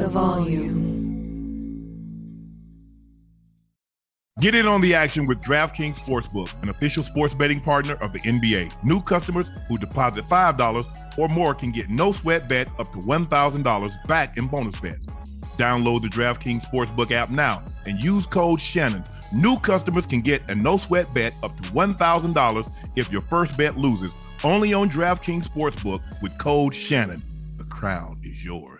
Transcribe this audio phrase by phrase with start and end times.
[0.00, 0.88] the volume.
[4.40, 8.20] Get in on the action with DraftKings Sportsbook, an official sports betting partner of the
[8.20, 8.82] NBA.
[8.82, 14.04] New customers who deposit $5 or more can get no sweat bet up to $1,000
[14.06, 15.04] back in bonus bets.
[15.58, 19.04] Download the DraftKings Sportsbook app now and use code Shannon.
[19.34, 23.76] New customers can get a no sweat bet up to $1,000 if your first bet
[23.76, 24.28] loses.
[24.42, 27.22] Only on DraftKings Sportsbook with code Shannon.
[27.58, 28.79] The crown is yours.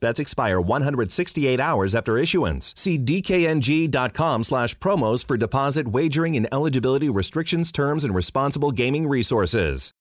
[0.00, 2.72] bets expire 168 hours after issuance.
[2.76, 9.92] See dkng.com slash promos for deposit wagering and eligibility restrictions, terms, and responsible gaming resources.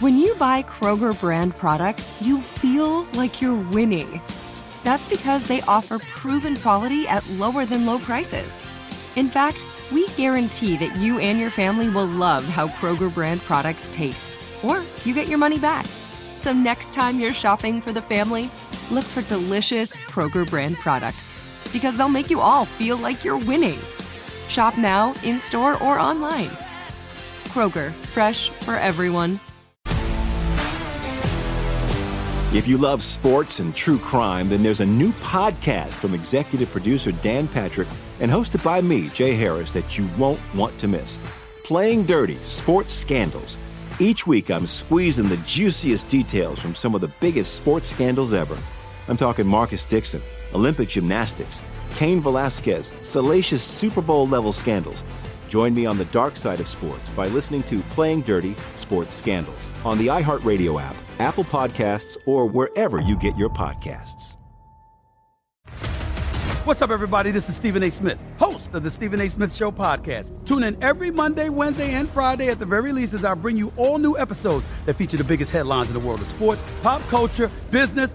[0.00, 4.20] When you buy Kroger brand products, you feel like you're winning.
[4.84, 8.54] That's because they offer proven quality at lower than low prices.
[9.16, 9.58] In fact,
[9.90, 14.82] we guarantee that you and your family will love how Kroger brand products taste, or
[15.04, 15.86] you get your money back.
[16.36, 18.50] So next time you're shopping for the family,
[18.92, 21.32] look for delicious Kroger brand products
[21.72, 23.78] because they'll make you all feel like you're winning.
[24.48, 26.50] Shop now, in store, or online.
[27.48, 29.40] Kroger, fresh for everyone.
[32.54, 37.10] If you love sports and true crime, then there's a new podcast from executive producer
[37.10, 37.88] Dan Patrick
[38.20, 41.18] and hosted by me, Jay Harris, that you won't want to miss.
[41.64, 43.56] Playing Dirty Sports Scandals.
[43.98, 48.58] Each week, I'm squeezing the juiciest details from some of the biggest sports scandals ever.
[49.08, 50.22] I'm talking Marcus Dixon,
[50.54, 51.62] Olympic gymnastics,
[51.96, 55.04] Cain Velasquez, salacious Super Bowl level scandals.
[55.48, 59.70] Join me on the dark side of sports by listening to Playing Dirty Sports Scandals
[59.84, 64.36] on the iHeartRadio app, Apple Podcasts, or wherever you get your podcasts.
[66.64, 67.32] What's up, everybody?
[67.32, 67.90] This is Stephen A.
[67.90, 69.28] Smith, host of the Stephen A.
[69.28, 70.30] Smith Show podcast.
[70.46, 73.72] Tune in every Monday, Wednesday, and Friday at the very least as I bring you
[73.76, 77.50] all new episodes that feature the biggest headlines in the world of sports, pop culture,
[77.72, 78.14] business,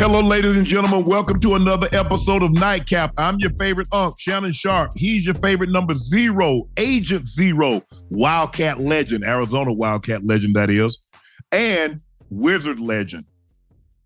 [0.00, 1.04] Hello, ladies and gentlemen.
[1.04, 3.12] Welcome to another episode of Nightcap.
[3.18, 4.92] I'm your favorite Unc, Shannon Sharpe.
[4.96, 10.98] He's your favorite number zero, Agent Zero, Wildcat legend, Arizona Wildcat legend, that is,
[11.52, 12.00] and
[12.30, 13.26] Wizard legend.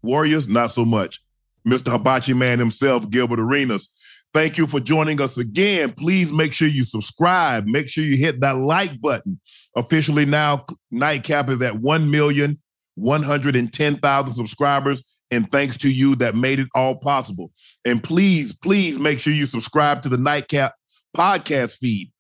[0.03, 1.21] Warriors, not so much.
[1.65, 1.93] Mr.
[1.93, 3.89] Hibachi Man himself, Gilbert Arenas.
[4.33, 5.93] Thank you for joining us again.
[5.93, 7.67] Please make sure you subscribe.
[7.67, 9.39] Make sure you hit that like button.
[9.77, 16.97] Officially now, Nightcap is at 1,110,000 subscribers and thanks to you that made it all
[16.97, 17.51] possible.
[17.85, 20.75] And please, please make sure you subscribe to the Nightcap
[21.17, 22.11] podcast feed.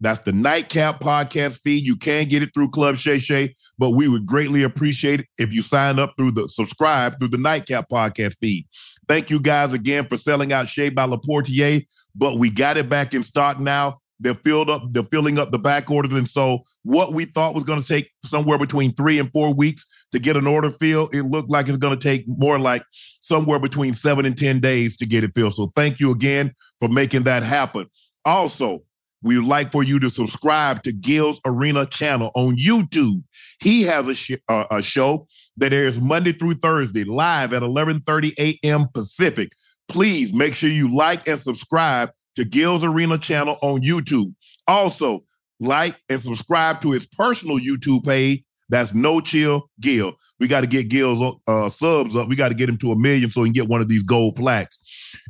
[0.00, 1.84] That's the Nightcap podcast feed.
[1.84, 5.52] You can get it through Club Shay Shay, but we would greatly appreciate it if
[5.52, 8.66] you sign up through the subscribe through the Nightcap podcast feed.
[9.08, 13.12] Thank you guys again for selling out Shea by Laportier, but we got it back
[13.14, 13.98] in stock now.
[14.20, 16.12] They're filled up, they're filling up the back orders.
[16.12, 19.86] And so what we thought was going to take somewhere between three and four weeks
[20.12, 22.82] to get an order filled, it looked like it's going to take more like
[23.20, 25.54] somewhere between seven and 10 days to get it filled.
[25.54, 27.86] So thank you again for making that happen.
[28.24, 28.80] Also,
[29.22, 33.22] we would like for you to subscribe to Gil's Arena channel on YouTube.
[33.60, 35.26] He has a, sh- uh, a show
[35.56, 38.86] that airs Monday through Thursday live at 11:30 a.m.
[38.94, 39.52] Pacific.
[39.88, 44.34] Please make sure you like and subscribe to Gil's Arena channel on YouTube.
[44.68, 45.24] Also,
[45.58, 50.14] like and subscribe to his personal YouTube page that's no chill, Gil.
[50.40, 52.28] We got to get Gil's uh, subs up.
[52.28, 54.02] We got to get him to a million so he can get one of these
[54.02, 54.78] gold plaques.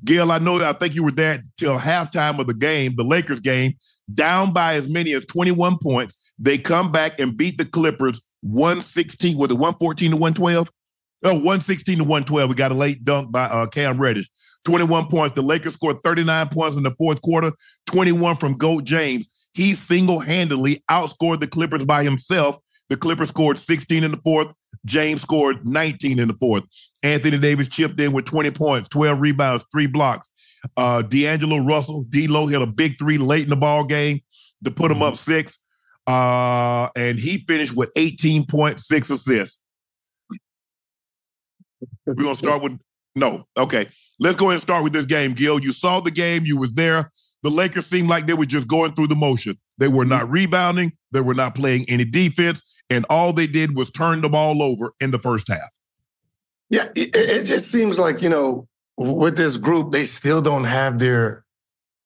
[0.04, 0.62] Gil, I know.
[0.62, 3.74] I think you were there till halftime of the game, the Lakers game,
[4.12, 6.22] down by as many as 21 points.
[6.38, 10.70] They come back and beat the Clippers 116, with a 114 to 112?
[11.24, 12.48] Oh, 116 to 112.
[12.48, 14.28] We got a late dunk by uh, Cam Reddish.
[14.64, 15.34] 21 points.
[15.34, 17.52] The Lakers scored 39 points in the fourth quarter,
[17.86, 19.28] 21 from Goat James.
[19.54, 22.58] He single handedly outscored the Clippers by himself
[22.88, 24.48] the Clippers scored 16 in the fourth.
[24.84, 26.64] James scored 19 in the fourth.
[27.02, 30.28] Anthony Davis chipped in with 20 points, 12 rebounds, three blocks.
[30.76, 34.20] Uh, D'Angelo Russell, D'Lo hit a big three late in the ball game
[34.64, 35.58] to put him up six.
[36.06, 39.60] Uh, and he finished with 18.6 assists.
[42.06, 42.78] We're gonna start with
[43.14, 43.44] no.
[43.56, 43.88] Okay,
[44.18, 45.60] let's go ahead and start with this game, Gil.
[45.60, 47.12] You saw the game, you was there.
[47.42, 49.58] The Lakers seemed like they were just going through the motion.
[49.76, 53.90] They were not rebounding, they were not playing any defense, and all they did was
[53.90, 55.70] turn the ball over in the first half.
[56.70, 60.98] Yeah, it, it just seems like, you know, with this group, they still don't have
[60.98, 61.44] their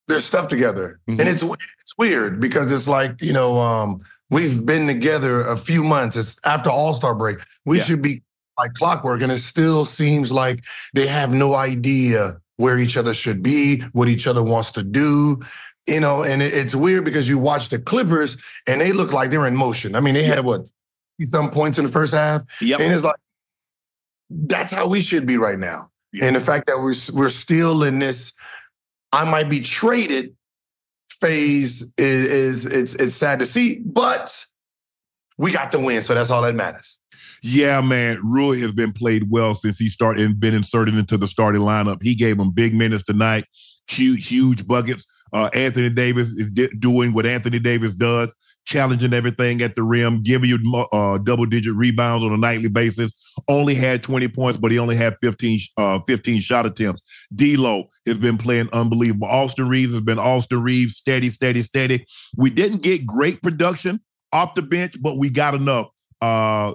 [0.08, 1.00] their stuff together.
[1.08, 1.20] Mhm.
[1.20, 4.00] And it's it's weird because it's like, you know, um,
[4.30, 6.16] we've been together a few months.
[6.16, 7.38] It's after All-Star break.
[7.64, 7.84] We Yeah.
[7.84, 8.22] should be
[8.58, 9.22] like clockwork.
[9.22, 10.64] And it still seems like
[10.94, 15.40] they have no idea where each other should be, what each other wants to do.
[15.86, 18.36] You know, and it- it's weird because you watch the Clippers
[18.66, 19.94] and they look like they're in motion.
[19.96, 20.62] I mean, they had what
[21.22, 22.42] some points in the first half.
[22.60, 22.80] Yep.
[22.80, 23.16] And it's like
[24.30, 25.90] that's how we should be right now.
[26.12, 26.26] Yeah.
[26.26, 28.32] And the fact that we're we're still in this,
[29.12, 30.34] I might be traded
[31.20, 34.44] phase is, is it's it's sad to see, but
[35.38, 37.00] we got the win, so that's all that matters.
[37.42, 38.20] Yeah, man.
[38.22, 42.02] Rui has been played well since he started and been inserted into the starting lineup.
[42.02, 43.44] He gave them big minutes tonight,
[43.88, 45.06] huge, huge buckets.
[45.32, 48.30] Uh, Anthony Davis is doing what Anthony Davis does,
[48.64, 53.12] challenging everything at the rim, giving you uh, double digit rebounds on a nightly basis.
[53.48, 57.02] Only had 20 points, but he only had 15, uh, 15 shot attempts.
[57.34, 59.26] D'Lo has been playing unbelievable.
[59.26, 62.06] Austin Reaves has been Austin Reaves, steady, steady, steady.
[62.36, 64.00] We didn't get great production
[64.32, 65.88] off the bench, but we got enough.
[66.20, 66.74] Uh,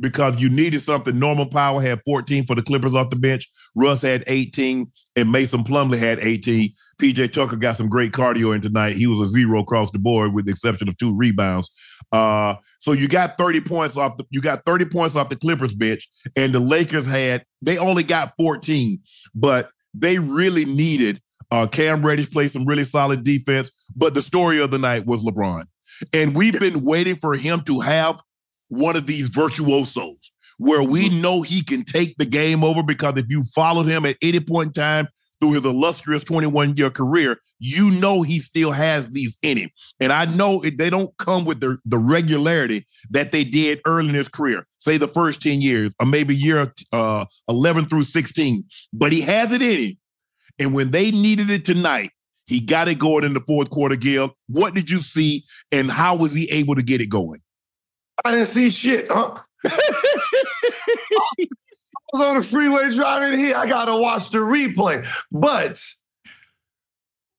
[0.00, 1.18] because you needed something.
[1.18, 3.48] Norman Powell had 14 for the Clippers off the bench.
[3.74, 6.70] Russ had 18, and Mason Plumlee had 18.
[7.00, 8.96] PJ Tucker got some great cardio in tonight.
[8.96, 11.70] He was a zero across the board, with the exception of two rebounds.
[12.10, 15.74] Uh, so you got 30 points off the you got 30 points off the Clippers
[15.74, 19.00] bench, and the Lakers had they only got 14,
[19.34, 23.70] but they really needed uh Cam Reddish play some really solid defense.
[23.94, 25.64] But the story of the night was LeBron.
[26.12, 28.20] And we've been waiting for him to have
[28.72, 33.26] one of these virtuosos where we know he can take the game over because if
[33.28, 35.08] you followed him at any point in time
[35.40, 39.70] through his illustrious 21 year career, you know he still has these in him.
[40.00, 44.08] And I know it, they don't come with the, the regularity that they did early
[44.08, 48.64] in his career, say the first 10 years or maybe year uh, 11 through 16,
[48.94, 49.98] but he has it in him.
[50.58, 52.10] And when they needed it tonight,
[52.46, 54.34] he got it going in the fourth quarter, Gil.
[54.48, 57.40] What did you see and how was he able to get it going?
[58.24, 59.38] I didn't see shit, huh?
[59.66, 61.46] I
[62.12, 63.56] was on the freeway driving here.
[63.56, 65.06] I gotta watch the replay.
[65.30, 65.82] But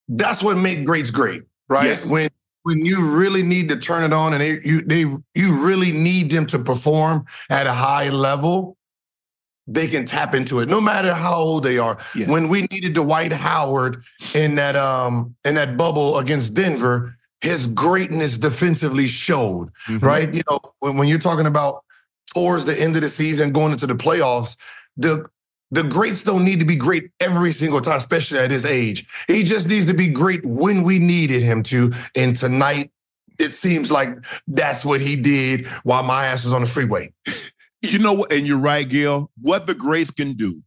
[0.08, 1.86] that's what make greats great, right?
[1.86, 2.10] Yes.
[2.10, 2.30] When
[2.64, 5.02] when you really need to turn it on and they you they
[5.36, 8.78] you really need them to perform at a high level,
[9.68, 11.98] they can tap into it no matter how old they are.
[12.16, 12.30] Yeah.
[12.30, 14.04] When we needed Dwight Howard
[14.34, 20.06] in that um in that bubble against Denver, his greatness defensively showed Mm-hmm.
[20.06, 20.34] right?
[20.34, 21.84] You know, when, when you're talking about
[22.34, 24.57] towards the end of the season, going into the playoffs,
[24.98, 25.25] the
[25.72, 29.07] the greats don't need to be great every single time, especially at his age.
[29.28, 31.92] He just needs to be great when we needed him to.
[32.16, 32.92] And tonight,
[33.40, 34.10] it seems like
[34.48, 37.13] that's what he did while my ass was on the freeway.
[37.86, 38.25] You know?
[38.31, 39.30] And you're right, Gil.
[39.42, 40.62] What the greats can do,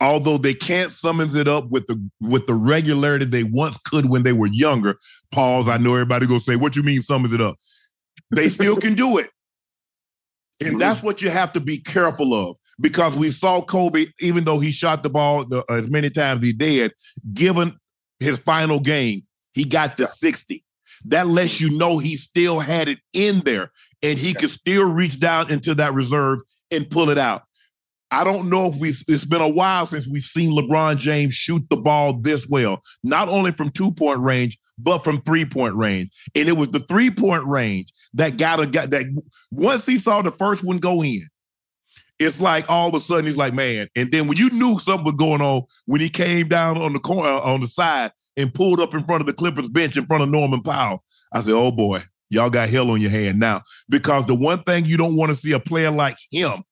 [0.00, 4.22] although they can't summons it up with the with the regularity they once could when
[4.22, 4.96] they were younger.
[5.34, 5.68] Pause.
[5.68, 7.56] I know everybody gonna say, "What you mean summons it up?"
[8.30, 9.30] They still can do it,
[10.60, 14.58] and that's what you have to be careful of because we saw Kobe, even though
[14.58, 16.92] he shot the ball the, uh, as many times he did,
[17.32, 17.76] given
[18.20, 19.22] his final game,
[19.52, 20.64] he got to sixty.
[21.06, 23.70] That lets you know he still had it in there
[24.02, 27.42] and he could still reach down into that reserve and pull it out.
[28.10, 31.62] I don't know if we it's been a while since we've seen LeBron James shoot
[31.68, 36.10] the ball this well, not only from two-point range, but from three-point range.
[36.34, 39.06] And it was the three-point range that got a got that
[39.50, 41.22] once he saw the first one go in,
[42.18, 43.88] it's like all of a sudden he's like, man.
[43.96, 46.98] And then when you knew something was going on, when he came down on the
[46.98, 50.06] corner uh, on the side and pulled up in front of the Clippers bench in
[50.06, 51.02] front of Norman Powell,
[51.32, 53.62] I said, oh boy, y'all got hell on your hand now.
[53.88, 56.62] Because the one thing you don't want to see a player like him,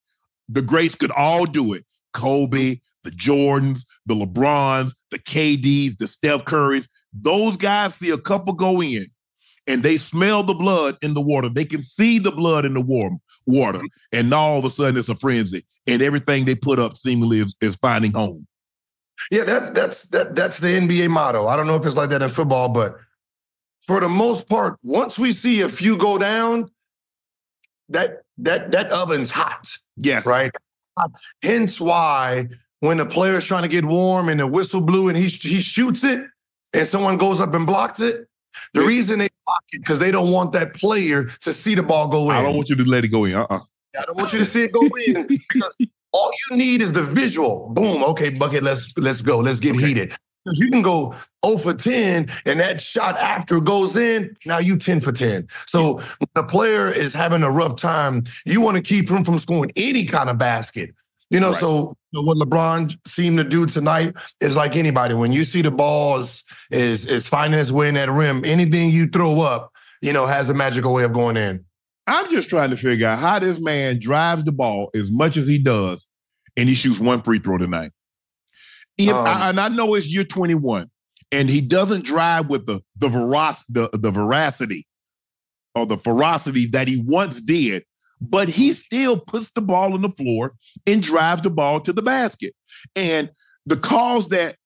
[0.48, 1.84] the greats could all do it.
[2.12, 6.88] Kobe, the Jordans, the LeBrons, the KDs, the Steph Currys.
[7.12, 9.06] Those guys see a couple go in
[9.66, 11.48] and they smell the blood in the water.
[11.48, 13.82] They can see the blood in the warm water.
[14.12, 15.64] And now all of a sudden it's a frenzy.
[15.86, 18.46] And everything they put up seemingly is, is finding home.
[19.30, 21.46] Yeah, that's that's that that's the NBA motto.
[21.46, 22.96] I don't know if it's like that in football, but
[23.82, 26.70] for the most part, once we see a few go down,
[27.88, 29.68] that that that oven's hot.
[29.96, 30.26] Yes.
[30.26, 30.50] right?
[31.42, 32.48] Hence why
[32.80, 36.02] when the player's trying to get warm and the whistle blew and he he shoots
[36.02, 36.26] it
[36.72, 38.26] and someone goes up and blocks it.
[38.74, 42.08] The reason they block it because they don't want that player to see the ball
[42.08, 42.36] go in.
[42.36, 43.34] I don't want you to let it go in.
[43.34, 43.60] Uh-uh.
[43.98, 45.76] I don't want you to see it go in because
[46.12, 47.70] all you need is the visual.
[47.70, 48.02] Boom.
[48.04, 48.62] Okay, bucket.
[48.62, 49.38] Let's let's go.
[49.38, 49.86] Let's get Okay.
[49.86, 50.12] heated.
[50.54, 51.14] You can go
[51.46, 54.36] 0 for 10, and that shot after goes in.
[54.44, 55.46] Now you 10 for 10.
[55.66, 59.38] So when a player is having a rough time, you want to keep him from
[59.38, 60.94] scoring any kind of basket.
[61.30, 61.60] You know, Right.
[61.60, 65.14] so you know, what LeBron seemed to do tonight is like anybody.
[65.14, 66.18] When you see the ball
[66.72, 70.50] is is, finding its way in that rim, anything you throw up, you know, has
[70.50, 71.64] a magical way of going in.
[72.06, 75.46] I'm just trying to figure out how this man drives the ball as much as
[75.46, 76.06] he does,
[76.56, 77.92] and he shoots one free throw tonight.
[78.98, 80.90] If Um, I, and I know it's year 21,
[81.30, 84.86] and he doesn't drive with the the veroc- the, the veracity
[85.74, 87.84] or the ferocity that he once did,
[88.20, 90.54] but he still puts the ball on the floor
[90.86, 92.54] and drives the ball to the basket.
[92.94, 93.30] And
[93.66, 94.56] the calls that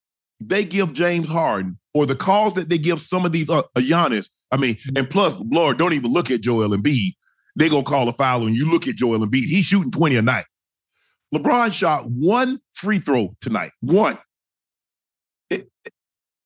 [0.41, 4.29] they give James Harden or the calls that they give some of these uh, Giannis,
[4.53, 7.15] I mean, and plus, Lord, don't even look at Joel Embiid.
[7.57, 9.45] They gonna call a foul and you look at Joel Embiid.
[9.45, 10.45] He's shooting 20 a night.
[11.35, 13.71] LeBron shot one free throw tonight.
[13.81, 14.19] One.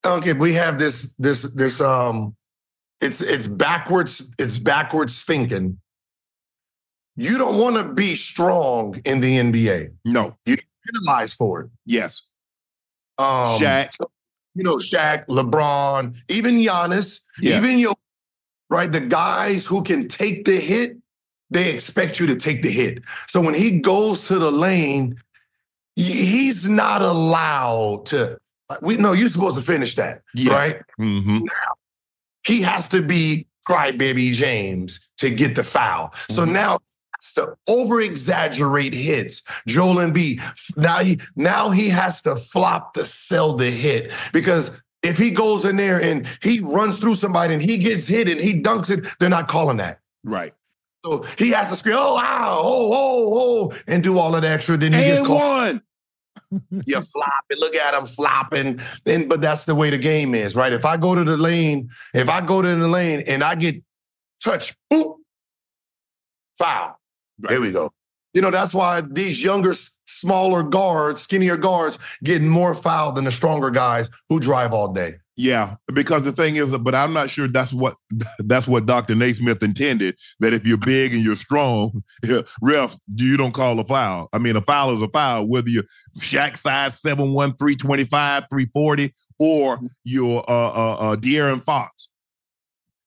[0.02, 2.34] Okay, we have this this this um
[3.00, 5.78] it's it's backwards it's backwards thinking.
[7.16, 9.94] You don't want to be strong in the NBA.
[10.04, 10.38] No.
[10.46, 11.70] You penalized for it.
[11.84, 12.22] Yes.
[13.18, 13.90] Um Shaq.
[14.54, 17.58] You know, Shaq, LeBron, even Giannis, Yeah.
[17.58, 17.94] even your
[18.68, 20.96] right, the guys who can take the hit,
[21.50, 23.02] they expect you to take the hit.
[23.26, 25.20] So when he goes to the lane,
[25.96, 28.38] he's not allowed to
[28.82, 30.52] we know you're supposed to finish that, Yeah.
[30.52, 30.80] right?
[30.96, 31.40] hmm
[32.46, 36.14] he has to be crybaby James to get the foul.
[36.30, 36.52] So Mhm.
[36.52, 36.78] now
[37.32, 39.42] to over exaggerate hits.
[39.66, 40.40] Joel Embiid
[40.76, 45.64] now he now he has to flop to sell the hit because if he goes
[45.64, 49.06] in there and he runs through somebody and he gets hit and he dunks it,
[49.18, 50.00] they're not calling that.
[50.24, 50.52] Right.
[51.04, 53.38] So he has to scream, oh wow, oh, oh,
[53.72, 54.76] oh, and do all of the extra.
[54.76, 55.40] Then he gets And called.
[55.40, 55.82] one.
[56.86, 57.58] You're flopping.
[57.58, 58.80] Look at him flopping.
[59.04, 60.72] Then, but that's the way the game is, right?
[60.72, 63.82] If I go to the lane, if I go to the lane and I get
[64.42, 65.16] touched, boop,
[66.58, 66.99] foul.
[67.40, 67.50] Right.
[67.50, 67.90] There we go.
[68.34, 69.74] You know, that's why these younger,
[70.06, 75.16] smaller guards, skinnier guards, getting more fouled than the stronger guys who drive all day.
[75.36, 77.94] Yeah, because the thing is, but I'm not sure that's what
[78.40, 79.14] that's what Dr.
[79.14, 80.18] Naismith intended.
[80.40, 82.04] That if you're big and you're strong,
[82.60, 84.28] ref, you don't call a foul.
[84.34, 85.86] I mean, a foul is a foul, whether you're
[86.18, 92.09] Shaq size 7'1", 325, 340, or you're uh, uh, uh, De'Aaron Fox.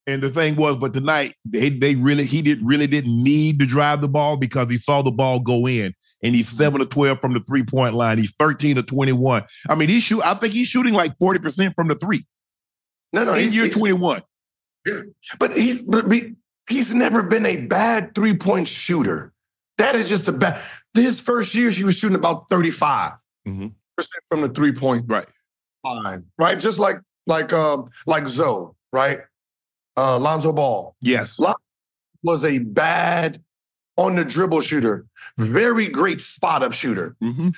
[0.06, 3.66] And the thing was, but tonight they they really he did really didn't need to
[3.66, 7.22] drive the ball because he saw the ball go in, and he's seven to twelve
[7.22, 8.18] from the three point line.
[8.18, 9.44] He's thirteen to twenty one.
[9.70, 10.22] I mean, he shoot.
[10.22, 12.26] I think he's shooting like forty percent from the three
[13.14, 14.22] No, no, in he's, year 21.
[15.40, 16.06] but he's but
[16.68, 19.32] he's never been a bad three point shooter.
[19.78, 20.62] That is just a bad.
[20.94, 23.14] His first year, he was shooting about thirty five
[23.48, 23.74] Mhm.
[23.98, 25.26] percent from the three point Right.
[25.86, 26.60] line, right?
[26.60, 29.20] Just like like um like Zo, right?
[29.96, 31.40] Uh, Lonzo Ball Yes.
[32.24, 33.44] was a bad
[33.98, 35.06] on the dribble shooter,
[35.38, 37.16] very great spot up shooter.
[37.22, 37.50] hmm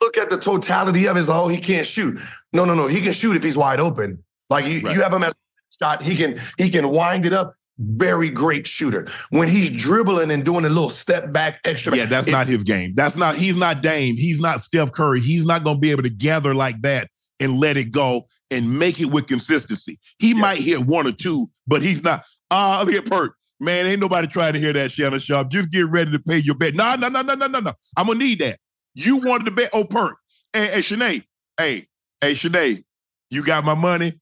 [0.00, 1.30] Look at the totality of his.
[1.30, 2.20] Oh, he can't shoot.
[2.52, 2.88] No, no, no.
[2.88, 4.22] He can shoot if he's wide open.
[4.50, 4.94] Like you, Right.
[4.94, 5.36] you have him as a
[5.82, 6.02] shot.
[6.02, 7.54] He can he can wind it up.
[7.78, 9.06] Very great shooter.
[9.30, 11.96] When he's dribbling and doing a little step back extra.
[11.96, 12.92] Yeah, that's it- not his game.
[12.94, 14.16] That's not, he's not Dame.
[14.16, 15.20] He's not Steph Curry.
[15.20, 17.08] He's not going to be able to gather like that
[17.44, 19.98] and let it go and make it with consistency.
[20.18, 22.24] He might hit one or two, but he's not.
[22.50, 23.36] Ah, look at Perk.
[23.60, 25.50] Man, ain't nobody trying to hear that, Shannon Sharpe.
[25.50, 26.74] Just get ready to pay your bet.
[26.74, 27.72] No, no, no, no, no, no, no.
[27.96, 28.58] I'm going to need that.
[28.94, 29.70] You wanted to bet.
[29.72, 30.16] Oh, Perk.
[30.52, 31.24] Hey, hey, Shanae.
[31.56, 31.86] Hey,
[32.20, 32.84] hey, Shanae.
[33.30, 34.20] You got my money?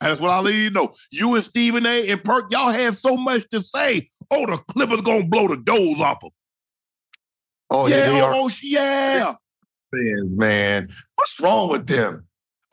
[0.00, 0.92] That's what I'll let you know.
[1.10, 2.08] You and Stephen A.
[2.08, 4.08] and Perk, y'all had so much to say.
[4.30, 6.30] Oh, the Clippers gonna blow the doors off them.
[7.70, 9.34] Oh yeah, yeah, they oh, are oh, yeah.
[9.92, 10.88] fans, man.
[11.14, 12.26] What's wrong with them?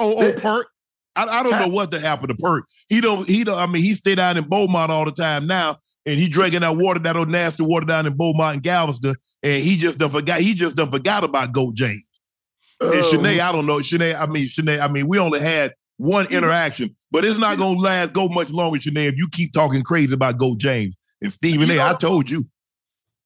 [0.04, 0.68] Oh, oh, Perk.
[1.16, 2.66] I, I don't know what to happen to Perk.
[2.90, 3.28] He don't.
[3.28, 3.58] He don't.
[3.58, 6.76] I mean, he stay down in Beaumont all the time now, and he drinking that
[6.76, 10.40] water, that old nasty water down in Beaumont and Galveston, and he just done forgot.
[10.40, 12.08] He just done forgot about Goat James.
[12.82, 13.78] And Oh, Shanae, I don't know.
[13.78, 16.32] Shanae, I mean, Shanae, I mean, we only had one mm.
[16.32, 17.60] interaction, but it's not mm.
[17.60, 20.96] gonna last go much longer, Shanae, if you keep talking crazy about Goat James.
[21.22, 22.46] And Stephen A, I know- told you.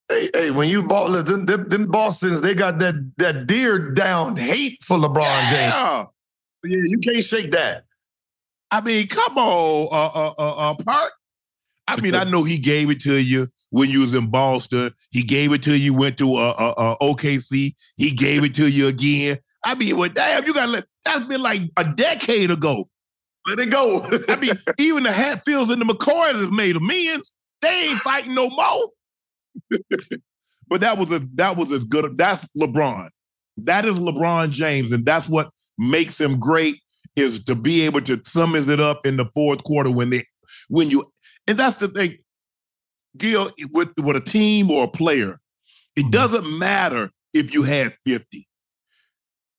[0.09, 4.37] Hey, hey, when you bought them, them, them Boston's, they got that that deer down
[4.37, 6.07] hate for LeBron James.
[6.63, 6.81] Yeah.
[6.85, 7.85] You can't shake that.
[8.69, 11.13] I mean, come on, uh, uh, uh, uh, Park.
[11.87, 14.93] I mean, I know he gave it to you when you was in Boston.
[15.11, 15.93] He gave it to you.
[15.93, 17.75] Went to uh, uh, uh, OKC.
[17.95, 19.37] He gave it to you again.
[19.65, 22.89] I mean, well, damn, you got let that's been like a decade ago.
[23.47, 24.05] Let it go.
[24.27, 27.31] I mean, even the Hatfields and the McCoys have made amends.
[27.61, 28.89] They ain't fighting no more.
[30.67, 32.17] but that was a, that was as good.
[32.17, 33.09] That's LeBron.
[33.57, 36.81] That is LeBron James, and that's what makes him great.
[37.15, 40.23] Is to be able to summons it up in the fourth quarter when they
[40.67, 41.03] when you
[41.47, 42.17] and that's the thing.
[43.17, 45.39] Gil, with with a team or a player,
[45.95, 46.09] it mm-hmm.
[46.11, 48.47] doesn't matter if you had 50.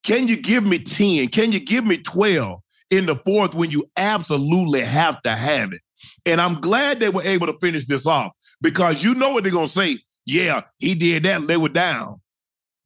[0.05, 1.29] Can you give me 10?
[1.29, 2.61] Can you give me 12
[2.91, 5.81] in the fourth when you absolutely have to have it?
[6.25, 9.53] And I'm glad they were able to finish this off because you know what they're
[9.53, 9.99] going to say.
[10.25, 11.47] Yeah, he did that.
[11.47, 12.21] They were down.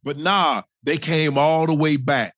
[0.02, 2.34] But nah, they came all the way back.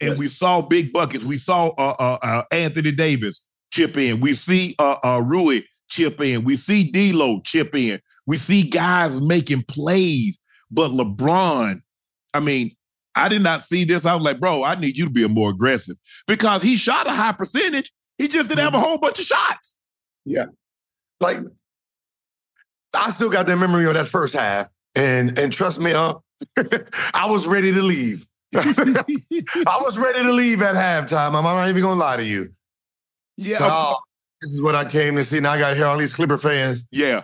[0.00, 0.18] And yes.
[0.18, 1.24] we saw big buckets.
[1.24, 4.20] We saw uh, uh, uh, Anthony Davis chip in.
[4.20, 6.44] We see uh, uh, Rui chip in.
[6.44, 8.00] We see D'Lo chip in.
[8.26, 10.38] We see guys making plays.
[10.70, 11.80] But LeBron,
[12.34, 12.72] I mean,
[13.14, 14.06] I did not see this.
[14.06, 17.12] I was like, bro, I need you to be more aggressive because he shot a
[17.12, 17.92] high percentage.
[18.18, 18.86] He just didn't have a mm-hmm.
[18.86, 19.74] whole bunch of shots.
[20.24, 20.46] Yeah.
[21.20, 21.38] Like,
[22.94, 24.68] I still got the memory of that first half.
[24.94, 26.14] And and trust me, uh,
[27.14, 28.27] I was ready to leave.
[28.54, 31.34] I was ready to leave at halftime.
[31.34, 32.50] I'm not even gonna lie to you.
[33.36, 33.58] Yeah.
[33.60, 33.96] Oh,
[34.40, 35.40] this is what I came to see.
[35.40, 36.86] Now I got here all these Clipper fans.
[36.90, 37.22] Yeah.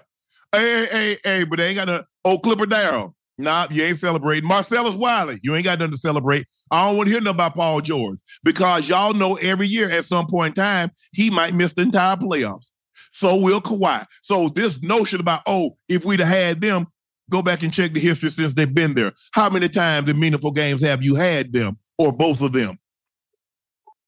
[0.52, 3.14] Hey, hey, hey, but they ain't got no old oh, Clipper down.
[3.36, 4.48] Nah, you ain't celebrating.
[4.48, 6.46] Marcellus Wiley, you ain't got nothing to celebrate.
[6.70, 10.04] I don't want to hear nothing about Paul George because y'all know every year at
[10.04, 12.66] some point in time he might miss the entire playoffs.
[13.12, 14.06] So will Kawhi.
[14.22, 16.86] So this notion about oh, if we'd have had them,
[17.30, 19.12] go back and check the history since they've been there.
[19.32, 22.78] How many times in meaningful games have you had them or both of them?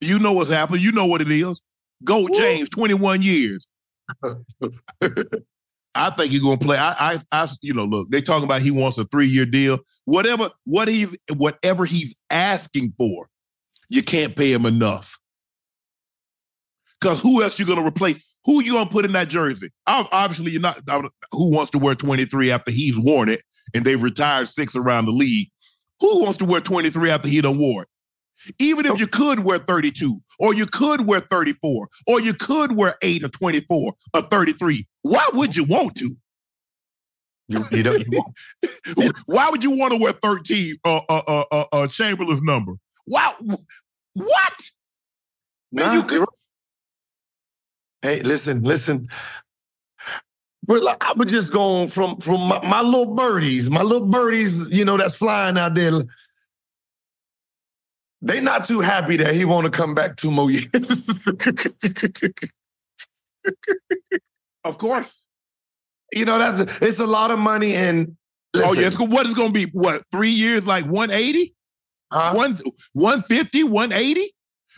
[0.01, 0.83] You know what's happening.
[0.83, 1.61] You know what it is.
[2.05, 3.67] Go James, 21 years.
[5.97, 6.77] I think he's gonna play.
[6.77, 9.79] I, I, I, you know, look, they talking about he wants a three year deal.
[10.05, 13.29] Whatever, what he's, whatever he's asking for,
[13.89, 15.19] you can't pay him enough.
[17.01, 18.23] Because who else you gonna replace?
[18.45, 19.71] Who you gonna put in that jersey?
[19.87, 20.81] Obviously, you're not.
[21.33, 23.43] Who wants to wear 23 after he's worn it
[23.75, 25.49] and they've retired six around the league?
[26.01, 27.89] Who wants to wear 23 after he done wore it?
[28.59, 32.95] Even if you could wear 32, or you could wear 34, or you could wear
[33.01, 36.15] 8 or 24 or 33, why would you want to?
[37.49, 41.65] You, you don't, you why would you want to wear 13 uh, uh, uh, uh,
[41.73, 42.75] uh Chamberlain's number?
[43.07, 43.35] Why?
[44.13, 44.55] What?
[45.73, 46.27] Nah, you could...
[48.03, 49.07] Hey, listen, listen.
[50.69, 54.85] Like, I was just going from from my, my little birdies, my little birdies, you
[54.85, 55.93] know, that's flying out there
[58.23, 60.69] they not too happy that he want to come back two more years.
[64.65, 65.23] of course.
[66.13, 68.17] You know, that's it's a lot of money and
[68.55, 68.99] oh, listen, Oh, yes.
[68.99, 71.55] What is gonna be what three years like 180?
[72.13, 72.33] Huh?
[72.35, 72.59] One
[72.95, 74.33] 150, 180?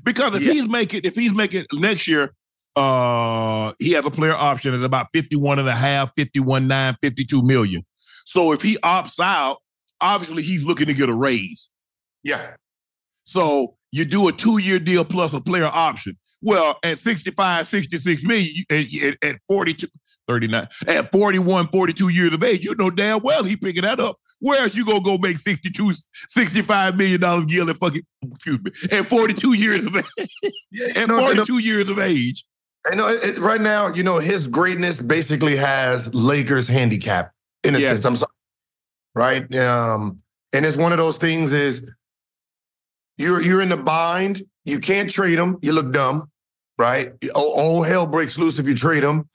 [0.05, 0.53] Because if yeah.
[0.53, 2.35] he's making if he's making next year,
[2.79, 7.43] uh he has a player option at about 51 and a half, 51, 9, 52
[7.43, 7.85] million.
[8.25, 9.59] So if he opts out,
[10.01, 11.69] obviously he's looking to get a raise.
[12.23, 12.55] Yeah.
[13.25, 16.17] So you do a two year deal plus a player option.
[16.41, 19.89] Well, at 65, 66 million, at, at 42,
[20.29, 24.19] 39, at 41, 42 years of age, you know damn well he picking that up.
[24.41, 25.95] Where else you gonna go make 62,
[26.29, 30.97] 65 million dollars at fucking excuse me at 42 years of age?
[30.97, 32.45] at 42 years of age.
[32.91, 37.33] I know it, right now, you know, his greatness basically has Lakers handicap
[37.65, 37.93] in a yes.
[37.93, 38.05] sense.
[38.05, 38.33] I'm sorry.
[39.15, 39.57] Right.
[39.57, 40.23] Um,
[40.53, 41.87] and it's one of those things is
[43.19, 44.43] you're you're in the bind.
[44.65, 45.59] You can't trade him.
[45.63, 46.31] You look dumb,
[46.79, 47.13] right?
[47.35, 49.29] All, all hell breaks loose if you trade him,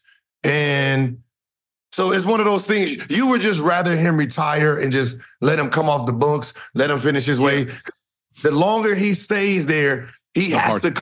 [0.44, 1.20] and
[1.92, 2.98] so it's one of those things.
[3.10, 6.90] You would just rather him retire and just let him come off the books, let
[6.90, 7.68] him finish his way.
[8.42, 10.82] The longer he stays there, he has hard.
[10.82, 11.02] to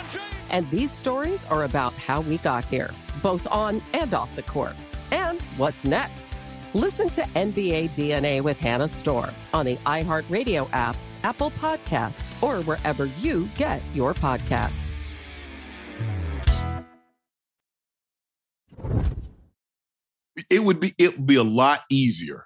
[0.51, 2.91] And these stories are about how we got here,
[3.23, 4.75] both on and off the court.
[5.11, 6.27] And what's next?
[6.73, 13.05] Listen to NBA DNA with Hannah Storm on the iHeartRadio app, Apple Podcasts, or wherever
[13.05, 14.91] you get your podcasts.
[20.49, 22.45] It would be it would be a lot easier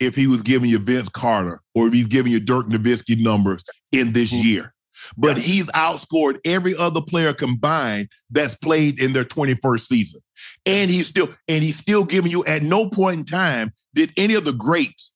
[0.00, 3.62] if he was giving you Vince Carter or if he's giving you Dirk Nowitzki numbers
[3.92, 4.46] in this mm-hmm.
[4.46, 4.74] year.
[5.16, 5.42] But yeah.
[5.42, 10.20] he's outscored every other player combined that's played in their 21st season.
[10.66, 14.34] And he's still and he's still giving you at no point in time did any
[14.34, 15.12] of the greats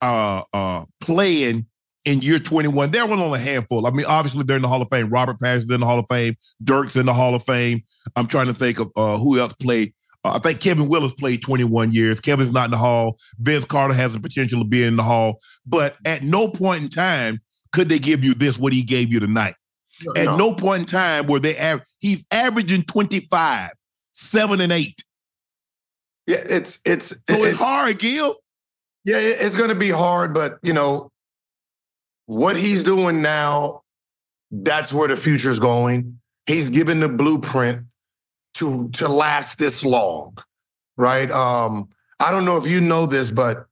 [0.00, 1.66] uh uh playing
[2.04, 2.90] in year 21.
[2.90, 3.86] There was only a handful.
[3.86, 5.08] I mean, obviously they're in the Hall of Fame.
[5.08, 6.36] Robert Parish's in the Hall of Fame.
[6.62, 7.82] Dirk's in the Hall of Fame.
[8.16, 9.94] I'm trying to think of uh, who else played.
[10.24, 12.20] Uh, I think Kevin Willis played 21 years.
[12.20, 13.18] Kevin's not in the Hall.
[13.38, 15.40] Vince Carter has the potential of being in the Hall.
[15.66, 17.40] But at no point in time
[17.72, 19.54] could they give you this, what he gave you tonight?
[20.04, 20.36] No, At no.
[20.36, 23.70] no point in time were they av- he's averaging 25,
[24.14, 25.02] seven and eight.
[26.26, 28.36] Yeah, it's it's so it's, it's hard, Gil.
[29.04, 31.10] Yeah, it's gonna be hard, but you know,
[32.26, 33.82] what he's doing now,
[34.50, 36.20] that's where the future is going.
[36.46, 37.86] He's given the blueprint
[38.54, 40.38] to to last this long,
[40.96, 41.30] right?
[41.30, 41.88] Um,
[42.20, 43.66] I don't know if you know this, but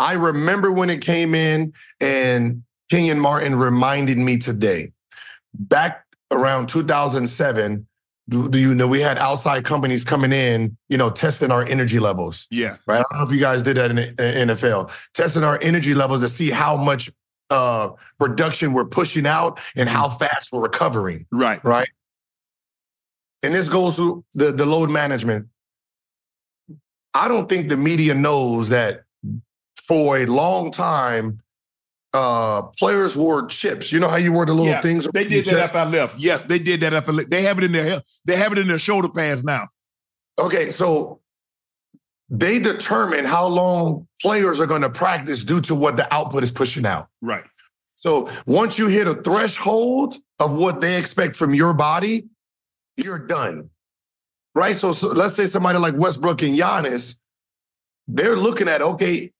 [0.00, 4.92] I remember when it came in and Kenyon Martin reminded me today.
[5.54, 7.86] Back around 2007,
[8.28, 11.98] do, do, you know we had outside companies coming in, you know, testing our energy
[11.98, 12.46] levels?
[12.50, 12.76] Yeah.
[12.86, 12.98] Right.
[12.98, 16.20] I don't know if you guys did that in the NFL, testing our energy levels
[16.20, 17.08] to see how much
[17.48, 20.18] uh, production we're pushing out and how mm-hmm.
[20.18, 21.24] fast we're recovering.
[21.32, 21.64] Right.
[21.64, 21.88] Right.
[23.42, 25.46] And this goes to the, the load management.
[27.14, 29.04] I don't think the media knows that
[29.82, 31.41] for a long time,
[32.14, 33.92] uh, players wore chips.
[33.92, 35.06] You know how you wore the little yeah, things?
[35.12, 36.18] They did that after I left.
[36.18, 38.78] Yes, they did that after they have it in their they have it in their
[38.78, 39.68] shoulder pads now.
[40.38, 41.20] Okay, so
[42.28, 46.50] they determine how long players are going to practice due to what the output is
[46.50, 47.08] pushing out.
[47.20, 47.44] Right.
[47.94, 52.28] So once you hit a threshold of what they expect from your body,
[52.96, 53.70] you're done.
[54.54, 54.74] Right.
[54.74, 57.18] So, so let's say somebody like Westbrook and Giannis,
[58.08, 59.30] they're looking at okay,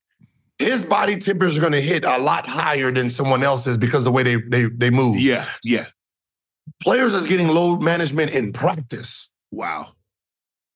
[0.63, 4.13] his body temperature is going to hit a lot higher than someone else's because the
[4.13, 5.19] way they they they move.
[5.19, 5.87] Yeah, yeah.
[6.83, 9.31] Players is getting load management in practice.
[9.51, 9.93] Wow.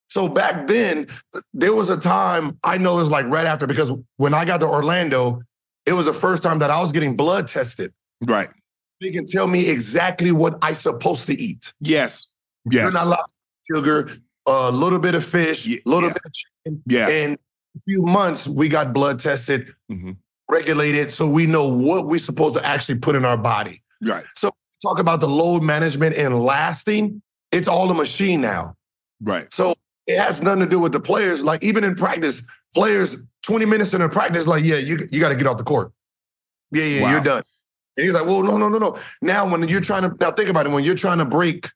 [0.08, 1.08] So back then,
[1.52, 4.60] there was a time I know it was like right after because when I got
[4.60, 5.42] to Orlando,
[5.84, 7.92] it was the first time that I was getting blood tested.
[8.22, 8.48] Right.
[9.00, 11.74] They can tell me exactly what I supposed to eat.
[11.80, 12.32] Yes.
[12.64, 12.82] Yes.
[12.82, 13.26] You're not allowed
[13.70, 14.10] sugar,
[14.46, 16.14] a little bit of fish, a little yeah.
[16.14, 16.82] bit of chicken.
[16.86, 17.08] Yeah.
[17.08, 17.38] And
[17.84, 20.12] few months, we got blood tested, mm-hmm.
[20.48, 23.82] regulated, so we know what we're supposed to actually put in our body.
[24.02, 24.24] Right.
[24.36, 24.50] So
[24.82, 27.22] talk about the load management and lasting.
[27.52, 28.76] It's all a machine now.
[29.20, 29.52] Right.
[29.52, 29.74] So
[30.06, 31.44] it has nothing to do with the players.
[31.44, 32.42] Like even in practice,
[32.74, 35.64] players 20 minutes in a practice, like, yeah, you, you got to get off the
[35.64, 35.92] court.
[36.72, 37.10] Yeah, yeah, wow.
[37.12, 37.42] you're done.
[37.96, 38.98] And he's like, well, no, no, no, no.
[39.22, 41.70] Now, when you're trying to now think about it, when you're trying to break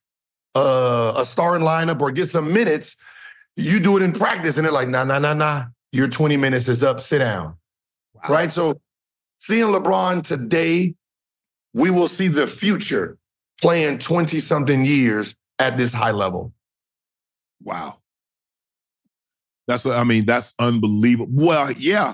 [0.54, 2.96] uh, a starting lineup or get some minutes,
[3.56, 6.68] you do it in practice, and they're like, nah, nah, nah, nah your 20 minutes
[6.68, 7.56] is up, sit down.
[8.14, 8.22] Wow.
[8.28, 8.52] Right.
[8.52, 8.80] So
[9.38, 10.94] seeing LeBron today,
[11.74, 13.18] we will see the future
[13.60, 16.52] playing 20 something years at this high level.
[17.62, 17.96] Wow.
[19.68, 21.30] That's I mean that's unbelievable.
[21.32, 22.12] Well, yeah,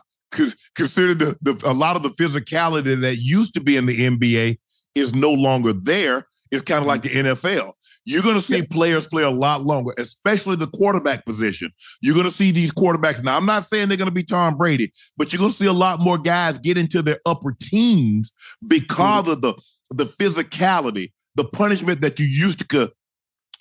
[0.74, 4.58] consider the, the a lot of the physicality that used to be in the NBA
[4.94, 6.26] is no longer there.
[6.50, 6.88] It's kind of mm-hmm.
[6.88, 7.72] like the NFL.
[8.06, 11.72] You're going to see players play a lot longer, especially the quarterback position.
[12.00, 13.22] You're going to see these quarterbacks.
[13.22, 15.66] Now, I'm not saying they're going to be Tom Brady, but you're going to see
[15.66, 18.32] a lot more guys get into their upper teens
[18.66, 19.32] because mm-hmm.
[19.32, 19.54] of the
[19.90, 22.92] the physicality, the punishment that you used to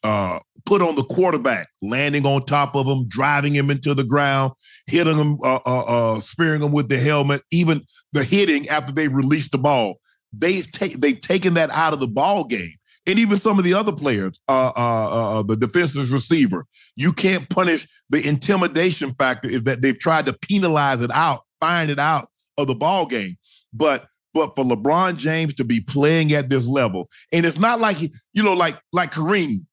[0.03, 4.53] uh, put on the quarterback, landing on top of him, driving him into the ground,
[4.86, 5.84] hitting him, uh, uh,
[6.15, 7.81] uh, spearing him with the helmet, even
[8.13, 9.95] the hitting after they released the ball.
[10.31, 12.73] They take they've taken that out of the ball game,
[13.07, 16.65] and even some of the other players, uh, uh, uh, the defensive receiver,
[16.95, 19.49] you can't punish the intimidation factor.
[19.49, 23.37] Is that they've tried to penalize it out, find it out of the ball game,
[23.73, 24.07] but.
[24.33, 28.43] But for LeBron James to be playing at this level, and it's not like you
[28.43, 29.65] know, like like Kareem,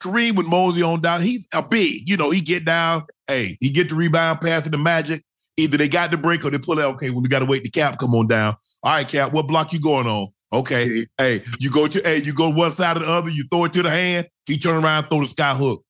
[0.00, 1.22] Kareem with mosey on down.
[1.22, 3.06] He's a big, you know, he get down.
[3.26, 5.24] Hey, he get the rebound, pass to the Magic.
[5.56, 6.96] Either they got the break or they pull out.
[6.96, 8.54] Okay, well, we got to wait the cap come on down.
[8.82, 10.28] All right, cap, what block you going on?
[10.52, 13.30] Okay, hey, you go to hey, you go one side or the other.
[13.30, 14.28] You throw it to the hand.
[14.46, 15.84] He turn around, throw the sky hook.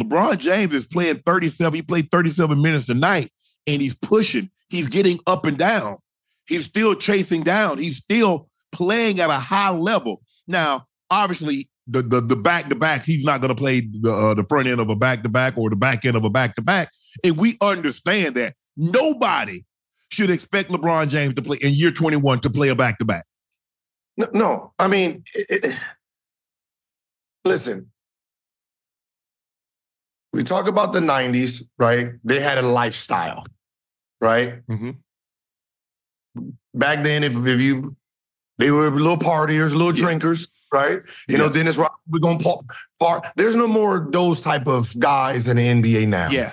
[0.00, 1.74] LeBron James is playing 37.
[1.74, 3.30] He played 37 minutes tonight,
[3.66, 4.50] and he's pushing.
[4.68, 5.98] He's getting up and down.
[6.46, 7.78] He's still chasing down.
[7.78, 10.22] He's still playing at a high level.
[10.48, 13.06] Now, obviously, the the the back to backs.
[13.06, 15.56] He's not going to play the uh, the front end of a back to back
[15.56, 16.90] or the back end of a back to back.
[17.22, 19.64] And we understand that nobody
[20.10, 23.24] should expect LeBron James to play in year 21 to play a back to back.
[24.20, 25.76] No, no, I mean, it, it,
[27.42, 27.90] listen.
[30.34, 32.12] We talk about the 90s, right?
[32.22, 33.46] They had a lifestyle,
[34.20, 34.64] right?
[34.66, 34.90] Mm-hmm.
[36.74, 37.96] Back then, if, if you,
[38.58, 40.04] they were little partiers, little yeah.
[40.04, 41.00] drinkers, right?
[41.26, 41.38] You yeah.
[41.38, 42.60] know, Dennis Rodman, we're gonna pop
[42.98, 43.22] far.
[43.36, 46.28] There's no more those type of guys in the NBA now.
[46.28, 46.52] Yeah.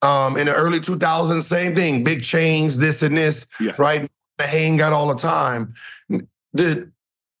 [0.00, 3.72] Um, in the early 2000s, same thing, big chains, this and this, yeah.
[3.76, 4.10] right?
[4.38, 5.74] The hang got all the time.
[6.52, 6.90] The,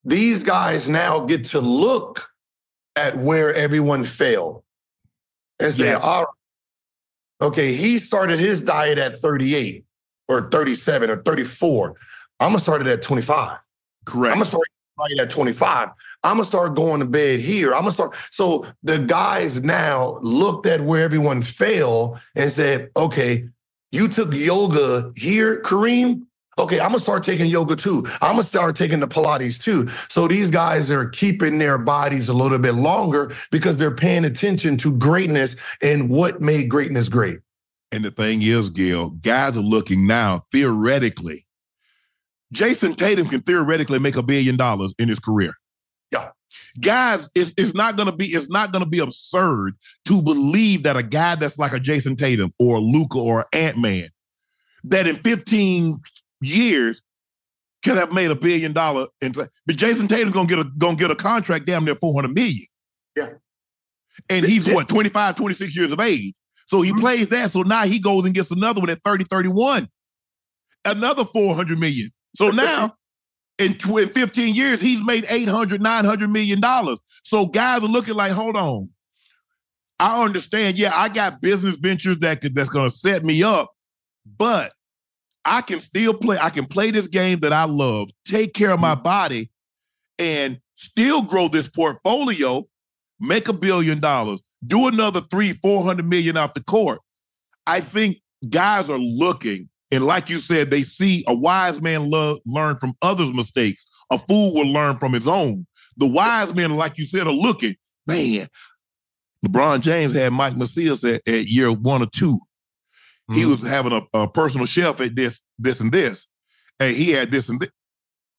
[0.04, 2.28] these guys now get to look
[2.96, 4.62] at where everyone failed
[5.58, 6.04] and say, yes.
[6.04, 9.84] all right, okay, he started his diet at 38
[10.28, 11.96] or 37 or 34.
[12.38, 13.58] I'm gonna start it at 25.
[14.06, 14.32] Correct.
[14.32, 14.66] I'm gonna start
[15.18, 15.88] at 25.
[16.22, 17.74] I'm gonna start going to bed here.
[17.74, 18.14] I'm gonna start.
[18.30, 23.48] So the guys now looked at where everyone failed and said, okay,
[23.92, 26.26] you took yoga here, Kareem.
[26.58, 28.04] Okay, I'm gonna start taking yoga too.
[28.20, 29.88] I'm gonna start taking the Pilates too.
[30.08, 34.76] So these guys are keeping their bodies a little bit longer because they're paying attention
[34.78, 37.38] to greatness and what made greatness great.
[37.92, 41.46] And the thing is, Gil, guys are looking now theoretically
[42.52, 45.54] Jayson Tatum can theoretically make a billion dollars in his career.
[46.12, 46.30] Yeah.
[46.80, 49.74] Guys, it's, it's not gonna be it's not gonna be absurd
[50.06, 54.08] to believe that a guy that's like a Jayson Tatum or Luka or Ant Man,
[54.84, 56.00] that in 15
[56.40, 57.02] years
[57.82, 59.06] could have made a billion dollar.
[59.22, 62.66] And but Jayson Tatum's gonna get a gonna get a contract damn near 400 million.
[63.16, 63.28] Yeah.
[64.28, 64.74] And he's yeah.
[64.74, 66.34] what 25, 26 years of age.
[66.66, 67.00] So he mm-hmm.
[67.00, 67.50] plays that.
[67.50, 69.88] So now he goes and gets another one at 30, 31.
[70.84, 72.10] Another 400 million.
[72.36, 72.94] So now,
[73.58, 76.98] in, in 15 years, he's made 800, 900 million dollars.
[77.24, 78.88] So guys are looking like, hold on.
[79.98, 80.78] I understand.
[80.78, 83.70] Yeah, I got business ventures that could that's gonna set me up,
[84.38, 84.72] but
[85.44, 86.38] I can still play.
[86.38, 89.02] I can play this game that I love, take care of my mm-hmm.
[89.02, 89.50] body,
[90.18, 92.66] and still grow this portfolio,
[93.18, 97.00] make a billion dollars, do another three, four hundred million off the court.
[97.66, 102.38] I think guys are looking and like you said, they see a wise man lo-
[102.46, 103.86] learn from others' mistakes.
[104.10, 105.66] A fool will learn from his own.
[105.96, 107.74] The wise men, like you said, are looking,
[108.06, 108.46] man.
[109.44, 112.38] LeBron James had Mike Mancias at, at year one or 2
[113.30, 113.38] mm-hmm.
[113.38, 116.26] He was having a, a, personal chef at this, this, and this.
[116.78, 117.70] Hey, he had this and this.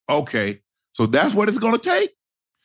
[0.10, 0.62] Okay.
[0.93, 2.12] So that's what it's gonna take.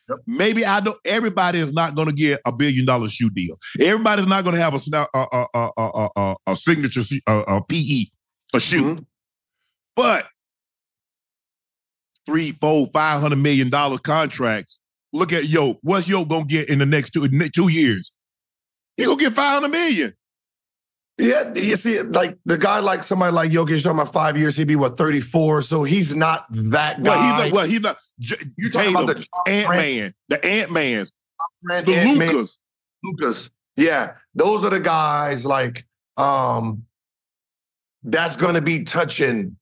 [0.09, 0.19] Yep.
[0.25, 0.97] Maybe I don't.
[1.05, 3.57] Everybody is not going to get a billion dollar shoe deal.
[3.79, 8.05] Everybody's not going to have a a, a, a, a, a signature a, a PE
[8.53, 8.95] a shoe.
[8.95, 9.03] Mm-hmm.
[9.95, 10.27] But
[12.25, 14.79] three, four, five hundred million dollar contracts.
[15.11, 15.75] Look at Yo.
[15.81, 18.11] What's Yo gonna get in the next two two years?
[18.95, 20.13] He gonna get five hundred million.
[21.19, 24.67] Yeah, you see, like the guy, like somebody like Jokic, talking about five years, he'd
[24.67, 25.63] be what thirty four.
[25.63, 27.09] So he's not that guy.
[27.09, 27.51] Well, he's not.
[27.51, 27.97] Well, he's not.
[28.55, 31.11] You talking about the Ant Man, the Ant Mans,
[31.63, 32.59] the Lucas,
[33.03, 33.49] Lucas.
[33.75, 36.83] Yeah, those are the guys like um
[38.03, 39.57] that's going to be touching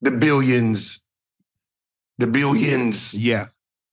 [0.00, 1.02] the billions,
[2.18, 3.14] the billions.
[3.14, 3.46] Yeah.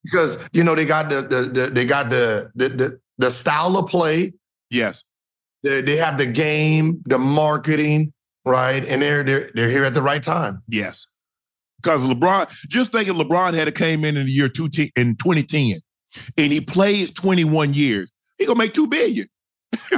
[0.03, 3.77] Because you know they got the the, the they got the, the the the style
[3.77, 4.33] of play.
[4.69, 5.03] Yes.
[5.63, 8.13] They, they have the game, the marketing,
[8.45, 8.83] right?
[8.85, 10.61] And they're they're they're here at the right time.
[10.67, 11.07] Yes.
[11.81, 15.79] Because LeBron, just thinking LeBron had a came in in the year two in 2010
[16.37, 19.27] and he plays 21 years, he gonna make two billion.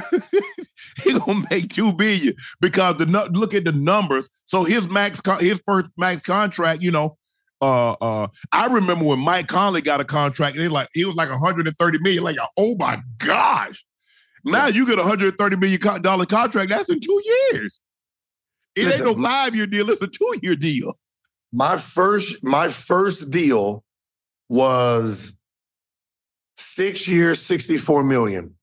[1.04, 4.30] he gonna make two billion because the look at the numbers.
[4.46, 7.18] So his max, his first max contract, you know,
[7.62, 11.16] uh, uh, I remember when Mike Conley got a contract, and he like he was
[11.16, 12.24] like 130 million.
[12.24, 13.85] Like, oh my gosh!
[14.46, 16.70] Now you get a 130 million dollar contract.
[16.70, 17.80] That's in two years.
[18.76, 19.90] It ain't no five year deal.
[19.90, 20.98] It's a two year deal.
[21.52, 23.84] My first, my first deal
[24.50, 25.36] was
[26.58, 28.56] six years, 64 million.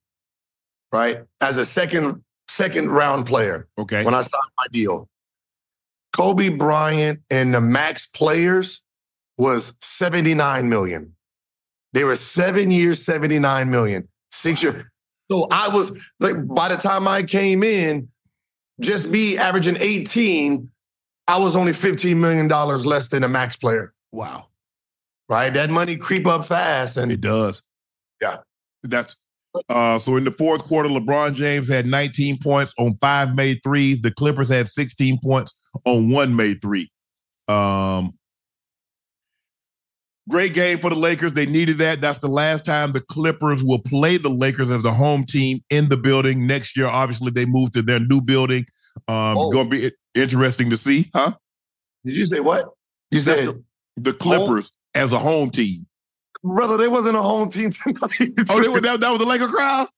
[0.92, 3.66] Right as a second second round player.
[3.78, 4.04] Okay.
[4.04, 5.08] When I signed my deal,
[6.12, 8.82] Kobe Bryant and the max players
[9.38, 11.16] was 79 million.
[11.94, 14.08] They were seven years, 79 million.
[14.30, 14.84] Six years.
[15.32, 18.08] So I was like, by the time I came in,
[18.80, 20.70] just me averaging 18,
[21.26, 23.94] I was only $15 million less than a max player.
[24.12, 24.48] Wow.
[25.30, 25.48] Right?
[25.48, 26.98] That money creep up fast.
[26.98, 27.62] And it does.
[28.20, 28.40] Yeah.
[28.82, 29.16] That's
[29.70, 34.02] uh, so in the fourth quarter, LeBron James had 19 points on five made threes.
[34.02, 35.54] The Clippers had 16 points
[35.86, 36.92] on one made three.
[37.48, 38.18] Um,
[40.28, 41.32] great game for the Lakers.
[41.32, 42.00] They needed that.
[42.00, 45.88] That's the last time the Clippers will play the Lakers as the home team in
[45.88, 46.46] the building.
[46.46, 48.66] Next year, obviously, they move to their new building.
[49.08, 49.52] Um, oh.
[49.52, 51.32] Going to be interesting to see, huh?
[52.04, 52.68] Did you say what?
[53.10, 53.64] You said the,
[53.96, 55.02] the Clippers home?
[55.02, 55.86] as a home team.
[56.42, 58.34] Brother, they wasn't a home team tonight.
[58.50, 59.88] oh, they were, that, that was the Laker crowd?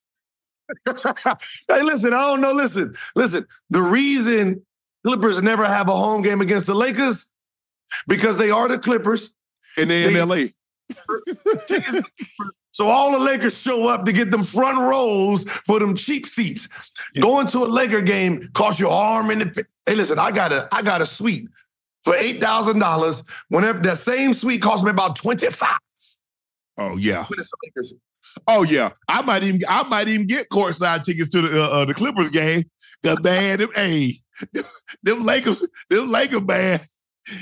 [1.68, 2.52] hey, listen, I don't know.
[2.52, 3.46] Listen, listen.
[3.70, 4.64] The reason
[5.04, 7.30] Clippers never have a home game against the Lakers
[8.08, 9.33] because they are the Clippers.
[9.76, 10.46] And they're in LA.
[12.72, 16.68] so all the Lakers show up to get them front rows for them cheap seats.
[17.14, 17.22] Yeah.
[17.22, 19.66] Going to a Laker game costs your arm in the.
[19.86, 21.48] Hey, listen, I got a I got a suite
[22.02, 23.24] for eight thousand dollars.
[23.48, 25.78] Whenever that same suite cost me about twenty five.
[26.76, 27.26] Oh yeah.
[28.46, 28.90] Oh yeah.
[29.08, 32.30] I might even I might even get courtside tickets to the uh, uh, the Clippers
[32.30, 32.64] game.
[33.04, 34.18] Cause man, them, hey,
[34.52, 34.64] them,
[35.02, 36.80] them Lakers, them Lakers, man.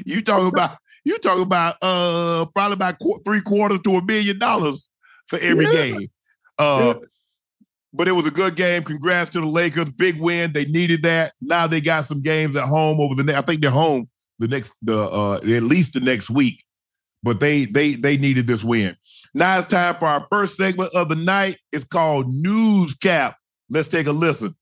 [0.05, 4.39] You talking about you talking about uh probably about qu- three quarters to a million
[4.39, 4.89] dollars
[5.29, 5.73] for every yeah.
[5.73, 6.09] game.
[6.59, 7.07] Uh, yeah.
[7.95, 8.85] But it was a good game.
[8.85, 9.91] Congrats to the Lakers.
[9.91, 10.53] Big win.
[10.53, 11.35] They needed that.
[11.43, 13.23] Now they got some games at home over the.
[13.23, 16.65] Ne- I think they're home the next the uh at least the next week.
[17.23, 18.97] But they they they needed this win.
[19.35, 21.59] Now it's time for our first segment of the night.
[21.71, 23.37] It's called News Cap.
[23.69, 24.57] Let's take a listen.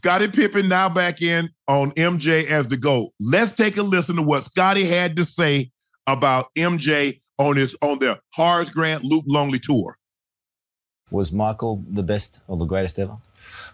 [0.00, 3.12] Scottie Pippen now back in on MJ as the GOAT.
[3.20, 5.72] Let's take a listen to what Scottie had to say
[6.06, 9.98] about MJ on his on their Horace Grant Luke Longley tour.
[11.10, 13.18] Was Michael the best or the greatest ever?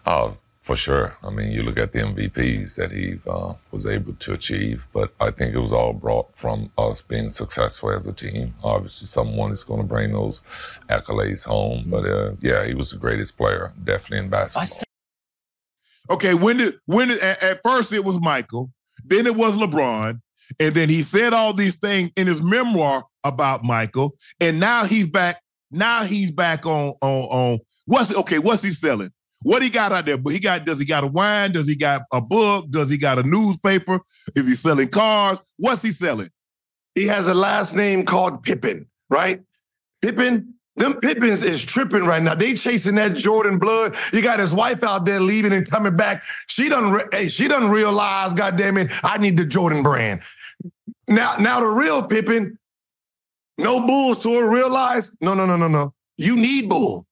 [0.05, 1.15] Oh, for sure.
[1.23, 5.13] I mean, you look at the MVPs that he uh, was able to achieve, but
[5.21, 8.53] I think it was all brought from us being successful as a team.
[8.61, 10.41] Obviously, someone is going to bring those
[10.89, 14.86] accolades home, but uh, yeah, he was the greatest player, definitely in basketball.
[16.09, 18.71] Okay, when did when did at, at first it was Michael,
[19.03, 20.19] then it was LeBron,
[20.59, 25.09] and then he said all these things in his memoir about Michael, and now he's
[25.09, 25.41] back.
[25.71, 28.39] Now he's back on on on what's okay?
[28.39, 29.11] What's he selling?
[29.41, 30.17] What he got out there?
[30.17, 31.51] But he got does he got a wine?
[31.51, 32.69] Does he got a book?
[32.69, 33.99] Does he got a newspaper?
[34.35, 35.39] Is he selling cars?
[35.57, 36.29] What's he selling?
[36.95, 39.41] He has a last name called Pippen, right?
[40.01, 42.35] Pippen them Pippens is tripping right now.
[42.35, 43.95] They chasing that Jordan blood.
[44.13, 46.23] You got his wife out there leaving and coming back.
[46.45, 46.91] She doesn't.
[46.91, 48.33] Re- hey, she doesn't realize.
[48.35, 48.91] God damn it!
[49.03, 50.21] I need the Jordan brand.
[51.09, 52.59] Now, now the real Pippen,
[53.57, 54.51] no Bulls tour.
[54.51, 55.15] Realize?
[55.19, 55.93] No, no, no, no, no.
[56.17, 57.07] You need Bull.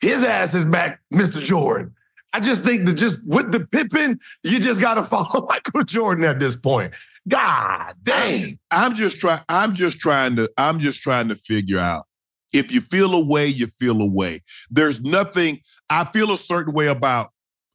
[0.00, 1.40] His ass is back, Mr.
[1.40, 1.94] Jordan.
[2.34, 6.24] I just think that just with the Pippen, you just got to follow Michael Jordan
[6.24, 6.94] at this point.
[7.28, 8.58] God dang.
[8.72, 9.40] I'm just trying.
[9.48, 10.50] I'm just trying to.
[10.58, 12.07] I'm just trying to figure out
[12.52, 14.40] if you feel a way, you feel a way.
[14.70, 17.30] There's nothing, I feel a certain way about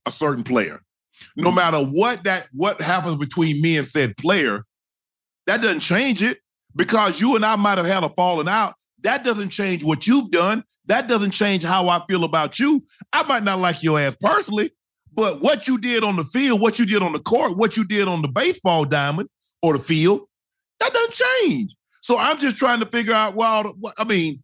[0.05, 0.81] a certain player.
[1.35, 1.55] No mm-hmm.
[1.55, 4.65] matter what that what happens between me and said player,
[5.47, 6.39] that doesn't change it
[6.75, 8.73] because you and I might have had a falling out.
[9.01, 10.63] That doesn't change what you've done.
[10.85, 12.81] That doesn't change how I feel about you.
[13.11, 14.71] I might not like your ass personally,
[15.13, 17.85] but what you did on the field, what you did on the court, what you
[17.85, 19.29] did on the baseball diamond
[19.61, 20.21] or the field,
[20.79, 21.75] that doesn't change.
[22.01, 24.42] So I'm just trying to figure out, well, I mean,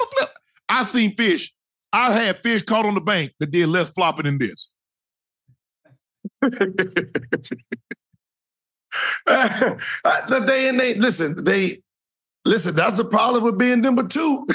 [0.00, 0.30] The flip.
[0.68, 1.52] I seen Fish
[1.96, 4.68] I had fish caught on the bank that did less flopping than this.
[6.42, 6.50] they
[10.68, 11.82] and they listen, they
[12.44, 14.46] listen, that's the problem with being number two.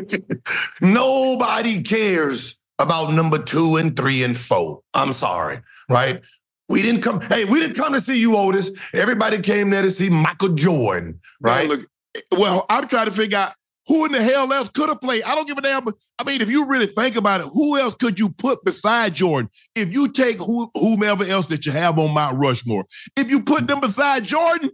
[0.80, 4.80] Nobody cares about number two and three and four.
[4.94, 6.22] I'm sorry, right?
[6.68, 8.72] We didn't come, hey, we didn't come to see you, Otis.
[8.92, 11.68] Everybody came there to see Michael Jordan, right?
[11.68, 11.86] Now, look,
[12.32, 13.52] well, I'm trying to figure out
[13.86, 15.22] who in the hell else could have played?
[15.24, 15.86] I don't give a damn.
[16.18, 19.50] I mean, if you really think about it, who else could you put beside Jordan?
[19.74, 23.66] If you take who, whomever else that you have on Mount Rushmore, if you put
[23.66, 24.70] them beside Jordan,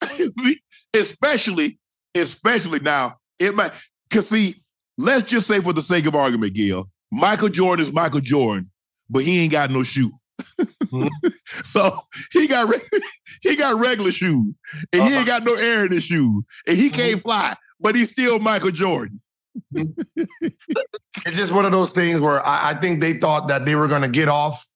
[0.94, 1.78] especially,
[2.14, 3.72] especially now, it might.
[4.10, 4.54] Cause see,
[4.96, 8.70] let's just say for the sake of argument, Gil, Michael Jordan is Michael Jordan,
[9.10, 10.10] but he ain't got no shoe.
[10.60, 11.28] Mm-hmm.
[11.64, 11.92] so
[12.32, 13.00] he got re-
[13.42, 14.54] he got regular shoes,
[14.92, 15.08] and uh-huh.
[15.08, 15.38] he ain't uh-huh.
[15.38, 16.96] got no air in his shoes, and he mm-hmm.
[16.96, 19.20] can't fly, but he's still Michael Jordan.
[19.74, 20.22] Mm-hmm.
[21.26, 23.88] it's just one of those things where I, I think they thought that they were
[23.88, 24.66] going to get off,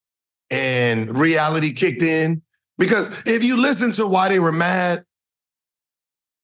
[0.50, 2.42] and reality kicked in.
[2.78, 5.04] Because if you listen to why they were mad,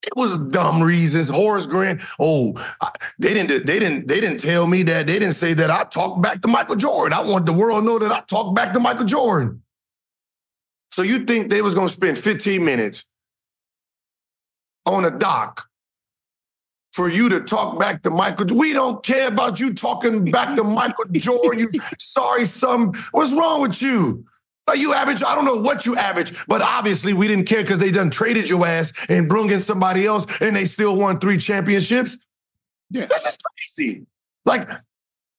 [0.06, 1.28] it was dumb reasons.
[1.28, 2.00] Horace Grant.
[2.20, 2.54] Oh,
[3.18, 3.66] they didn't.
[3.66, 4.06] They didn't.
[4.06, 5.06] They didn't tell me that.
[5.06, 7.18] They didn't say that I talked back to Michael Jordan.
[7.18, 9.62] I want the world to know that I talked back to Michael Jordan.
[10.92, 13.04] So you think they was gonna spend 15 minutes
[14.86, 15.66] on a doc
[16.92, 18.56] for you to talk back to Michael?
[18.56, 21.68] We don't care about you talking back to Michael Jordan.
[21.72, 22.92] You sorry, some.
[23.10, 24.24] What's wrong with you?
[24.74, 27.90] You average, I don't know what you average, but obviously we didn't care because they
[27.90, 32.26] done traded your ass and brung in somebody else and they still won three championships.
[32.90, 33.06] Yeah.
[33.06, 33.38] This is
[33.76, 34.06] crazy.
[34.44, 34.68] Like,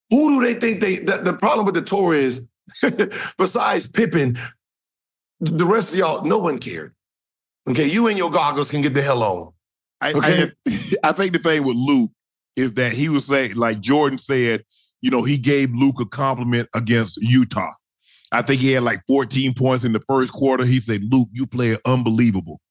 [0.10, 2.48] who do they think they the, the problem with the tour is,
[3.38, 4.38] besides Pippen,
[5.40, 6.94] the rest of y'all, no one cared.
[7.70, 9.54] Okay, you and your goggles can get the hell on.
[10.02, 10.52] I, okay?
[10.68, 12.12] I, I think the thing with Luke
[12.56, 14.64] is that he was saying, like Jordan said,
[15.02, 17.72] you know, he gave Luke a compliment against Utah.
[18.32, 20.66] I think he had like 14 points in the first quarter.
[20.66, 22.62] He said, Luke, you play unbelievable.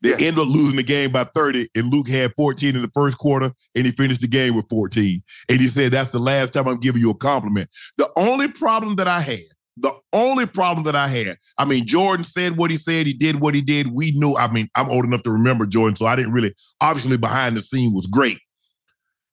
[0.00, 0.28] They yeah.
[0.28, 3.52] ended up losing the game by 30, and Luke had 14 in the first quarter,
[3.74, 5.20] and he finished the game with 14.
[5.48, 7.68] And he said, That's the last time I'm giving you a compliment.
[7.96, 9.40] The only problem that I had,
[9.76, 13.40] the only problem that I had, I mean, Jordan said what he said, he did
[13.40, 13.88] what he did.
[13.92, 17.16] We knew, I mean, I'm old enough to remember Jordan, so I didn't really, obviously,
[17.16, 18.38] behind the scene was great.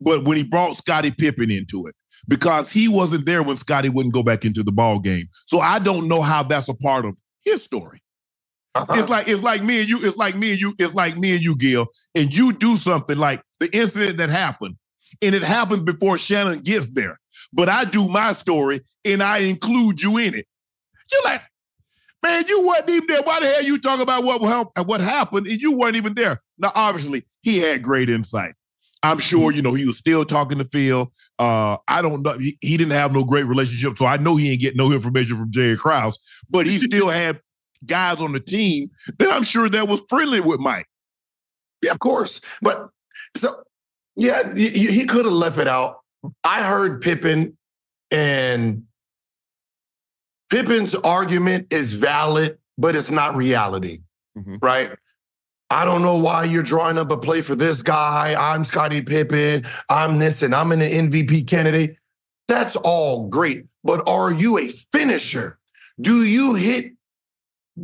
[0.01, 1.95] But when he brought Scottie Pippen into it,
[2.27, 5.27] because he wasn't there when Scottie wouldn't go back into the ball game.
[5.45, 8.01] So I don't know how that's a part of his story.
[8.73, 8.93] Uh-huh.
[8.97, 9.99] It's like it's like me and you.
[10.01, 10.73] It's like me and you.
[10.79, 11.87] It's like me and you, Gil.
[12.13, 14.75] And you do something like the incident that happened,
[15.21, 17.19] and it happens before Shannon gets there.
[17.53, 20.45] But I do my story and I include you in it.
[21.09, 21.41] You're like,
[22.21, 23.21] man, you wasn't even there.
[23.21, 24.41] Why the hell you talking about what
[24.85, 26.41] what happened and you weren't even there?
[26.57, 28.55] Now, obviously, he had great insight.
[29.03, 31.11] I'm sure, you know, he was still talking to Phil.
[31.37, 32.37] Uh, I don't know.
[32.37, 35.37] He, he, didn't have no great relationship, so I know he ain't get no information
[35.37, 36.17] from Jerry Krause,
[36.49, 37.41] but he still had
[37.85, 40.87] guys on the team that I'm sure that was friendly with Mike.
[41.81, 42.41] Yeah, of course.
[42.61, 42.89] But
[43.35, 43.63] so,
[44.15, 45.97] yeah, he, he could have left it out.
[46.43, 47.57] I heard Pippen,
[48.11, 48.83] and
[50.49, 53.99] Pippen's argument is valid, but it's not reality,
[54.37, 54.55] mm-hmm.
[54.61, 54.91] right?
[55.75, 58.33] I don't know why you're drawing up a play for this guy.
[58.33, 59.65] I'm Scottie Pippen.
[59.89, 61.97] I'm this and I'm an MVP candidate.
[62.47, 63.65] That's all great.
[63.83, 65.59] But are you a finisher?
[65.99, 66.93] Do you hit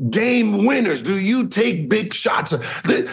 [0.10, 1.02] game winners?
[1.02, 2.54] Do you take big shots?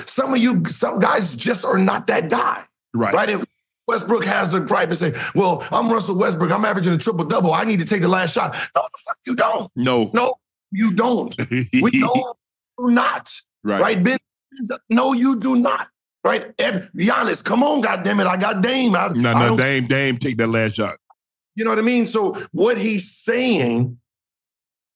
[0.06, 2.62] Some of you, some guys just are not that guy.
[2.94, 3.12] Right.
[3.12, 3.30] Right.
[3.30, 3.46] If
[3.88, 6.52] Westbrook has the gripe and say, Well, I'm Russell Westbrook.
[6.52, 7.52] I'm averaging a triple double.
[7.52, 8.52] I need to take the last shot.
[8.76, 9.72] No, the fuck you don't.
[9.74, 10.12] No.
[10.14, 10.36] No,
[10.70, 11.36] you don't.
[11.50, 12.36] we don't
[12.78, 13.34] do not.
[13.64, 13.80] Right.
[13.80, 14.02] Right.
[14.04, 14.18] Ben
[14.90, 15.88] no, you do not.
[16.24, 16.52] Right?
[16.58, 17.44] And be honest.
[17.44, 18.26] Come on, goddamn it.
[18.26, 18.94] I got Dame.
[18.96, 20.98] I, no, no, Dame, Dame, take that last shot.
[21.54, 22.06] You know what I mean?
[22.06, 23.98] So what he's saying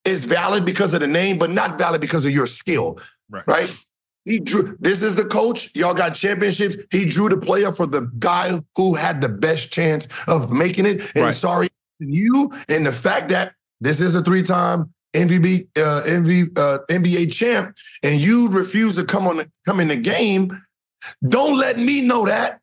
[0.04, 2.98] is valid because of the name, but not valid because of your skill.
[3.30, 3.46] Right.
[3.46, 3.84] Right?
[4.24, 5.70] He drew this is the coach.
[5.74, 6.76] Y'all got championships.
[6.90, 11.02] He drew the player for the guy who had the best chance of making it.
[11.14, 11.34] And right.
[11.34, 17.32] sorry, you and the fact that this is a three-time MVP, uh, MV, uh, NBA
[17.32, 20.58] champ, and you refuse to come on come in the game,
[21.26, 22.60] don't let me know that.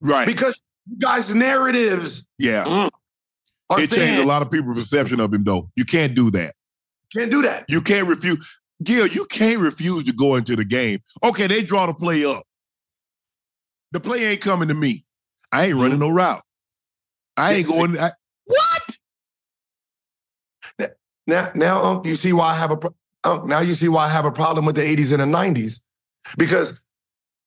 [0.00, 0.26] Right.
[0.26, 2.26] Because you guys' narratives.
[2.38, 2.64] Yeah.
[2.64, 2.90] Mm,
[3.78, 5.70] it saying, changed a lot of people's perception of him, though.
[5.76, 6.54] You can't do that.
[7.14, 7.64] Can't do that.
[7.68, 8.46] You can't refuse.
[8.82, 11.00] Gil, you can't refuse to go into the game.
[11.22, 12.44] Okay, they draw the play up.
[13.92, 15.04] The play ain't coming to me.
[15.52, 16.00] I ain't running mm-hmm.
[16.00, 16.42] no route.
[17.36, 17.98] I ain't going.
[17.98, 18.12] I,
[18.44, 18.96] what?
[21.30, 22.90] Now, now, you see why I have a
[23.46, 25.80] now you see why I have a problem with the 80s and the 90s,
[26.36, 26.82] because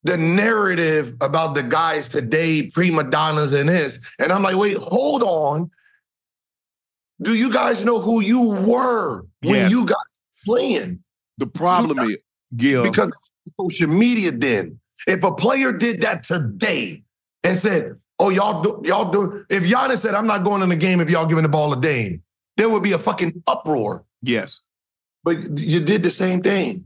[0.03, 3.99] the narrative about the guys today, prima donnas and this.
[4.19, 5.71] And I'm like, wait, hold on.
[7.21, 9.71] Do you guys know who you were when Yes.
[9.71, 10.05] you got
[10.45, 11.03] playing?
[11.37, 12.17] The problem is,
[12.55, 13.11] Gil, Because
[13.59, 14.79] social media then.
[15.07, 17.03] If a player did that today
[17.43, 20.75] and said, Oh, y'all do y'all do if Giannis said, I'm not going in the
[20.75, 22.21] game if y'all giving the ball to Dame,
[22.57, 24.05] there would be a fucking uproar.
[24.21, 24.61] yes,
[25.23, 26.85] But you did the same thing.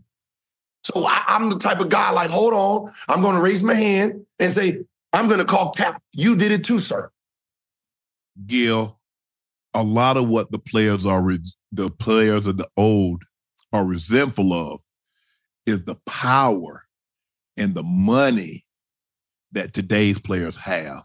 [0.83, 4.25] So I, I'm the type of guy like, hold on, I'm gonna raise my hand
[4.39, 6.01] and say, I'm gonna call cap.
[6.13, 7.11] You did it too, sir.
[8.45, 8.97] Gil,
[9.73, 11.39] a lot of what the players are, re-
[11.71, 13.23] the players of the old
[13.73, 14.79] are resentful of
[15.65, 16.83] is the power
[17.57, 18.63] and the money
[19.51, 21.03] that today's players have.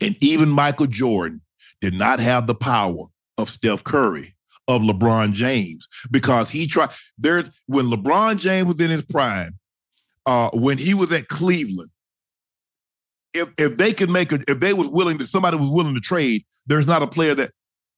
[0.00, 1.42] And even Michael Jordan
[1.80, 3.06] did not have the power
[3.38, 4.34] of Steph Curry,
[4.68, 6.90] of LeBron James, because he tried.
[7.18, 9.58] There's when LeBron James was in his prime,
[10.26, 11.90] uh, when he was at Cleveland,
[13.34, 16.00] if if they could make a, if they was willing to, somebody was willing to
[16.00, 17.50] trade, there's not a player that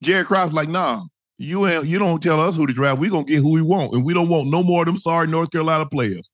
[0.02, 1.00] Jerry Krause like, nah,
[1.38, 3.00] you ain't, you don't tell us who to draft.
[3.00, 5.26] We gonna get who we want, and we don't want no more of them sorry
[5.26, 6.28] North Carolina players.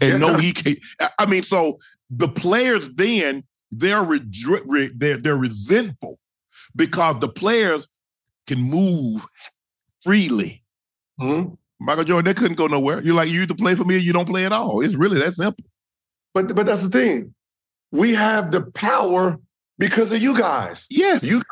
[0.00, 0.78] And no, he can't.
[1.18, 1.78] I- mean, so
[2.10, 6.18] the players then they're redri- re- they're they're resentful
[6.74, 7.86] because the players
[8.46, 9.26] can move
[10.02, 10.62] freely.
[11.18, 11.54] Hmm?
[11.78, 13.02] Michael Jordan, they couldn't go nowhere.
[13.02, 14.80] You're like, you either play for me or you don't play at all.
[14.80, 15.64] It's really that simple.
[16.34, 17.34] But but that's the thing.
[17.92, 19.38] We have the power
[19.78, 20.86] because of you guys.
[20.90, 21.24] Yes.
[21.24, 21.42] You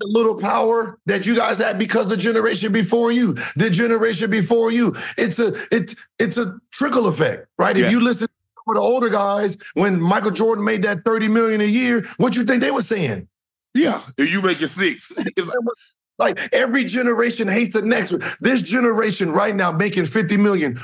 [0.00, 4.70] the little power that you guys had because the generation before you, the generation before
[4.70, 4.96] you.
[5.16, 7.76] It's a it's it's a trickle effect, right?
[7.76, 7.86] Yeah.
[7.86, 11.64] If you listen to the older guys, when Michael Jordan made that 30 million a
[11.64, 13.28] year, what you think they were saying?
[13.74, 14.00] Yeah.
[14.18, 15.12] If you make it six.
[15.18, 15.56] It's like,
[16.22, 18.22] Like every generation hates the next one.
[18.40, 20.78] This generation right now making 50 million.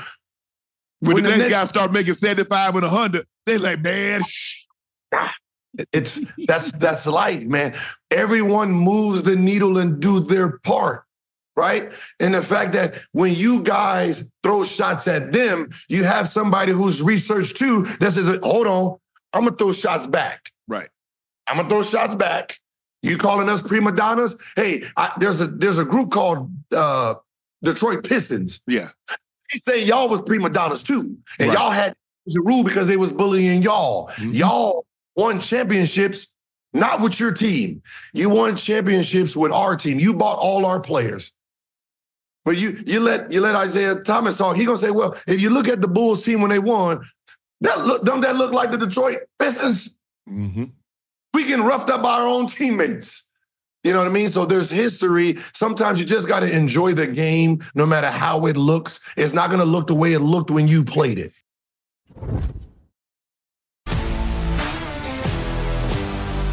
[0.99, 4.65] when, When the next- guy start making 75 and 100, they like, man, shh.
[5.93, 7.75] It's that's that's life, man.
[8.11, 11.03] Everyone moves the needle and do their part,
[11.55, 11.91] right?
[12.19, 17.01] And the fact that when you guys throw shots at them, you have somebody who's
[17.03, 18.97] researched too that says, "Hold on,
[19.31, 20.49] I'm gonna throw shots back.
[20.67, 20.89] Right.
[21.47, 22.59] I'm gonna throw shots back.
[23.01, 24.35] You calling us prima donnas?
[24.55, 27.15] Hey, I, there's a there's a group called uh,
[27.63, 28.61] Detroit Pistons.
[28.67, 28.89] Yeah.
[29.53, 31.57] They say y'all was prima donnas too, and Right.
[31.57, 31.95] y'all had
[32.25, 34.09] the rule because they was bullying y'all.
[34.17, 34.35] Mhm.
[34.35, 34.85] Y'all
[35.15, 36.27] won championships
[36.73, 37.81] not with your team.
[38.13, 39.97] You won championships with our team.
[39.99, 41.31] You bought all our players.
[42.45, 44.55] But you you let you let Isiah Thomas talk.
[44.55, 47.03] He gonna say, well, if you look at the Bulls team when they won,
[47.61, 49.95] that look don't that look like the Detroit Pistons?
[50.29, 50.65] Mm-hmm.
[51.39, 53.23] We getting roughed up by our own teammates.
[53.85, 54.27] You know what I mean?
[54.27, 55.37] So there's history.
[55.53, 58.99] Sometimes you just got to enjoy the game, no matter how it looks.
[59.15, 61.31] It's not going to look the way it looked when you played it.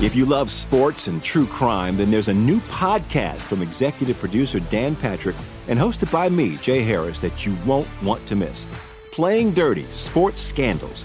[0.01, 4.61] If you love sports and true crime, then there's a new podcast from executive producer
[4.61, 5.35] Dan Patrick
[5.67, 8.69] and hosted by me, Jay Harris, that you won't want to miss.
[9.11, 11.05] Playing Dirty Sports Scandals.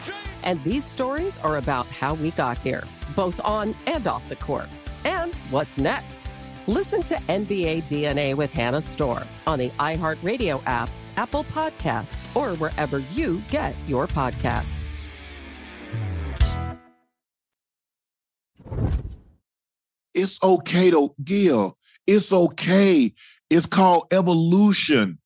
[0.43, 2.83] And these stories are about how we got here,
[3.15, 4.69] both on and off the court.
[5.05, 6.21] And what's next?
[6.67, 12.99] Listen to NBA DNA with Hannah Storm on the iHeartRadio app, Apple Podcasts, or wherever
[13.13, 14.85] you get your podcasts.
[20.13, 21.77] It's okay to Gil.
[22.05, 23.13] It's okay.
[23.49, 25.19] It's called evolution.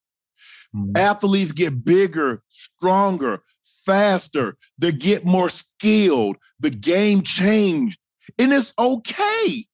[0.75, 0.97] Mm-hmm.
[0.97, 3.41] Athletes get bigger, stronger,
[3.85, 4.57] faster.
[4.77, 6.37] They get more skilled.
[6.59, 7.99] The game changed.
[8.39, 9.65] And it's okay.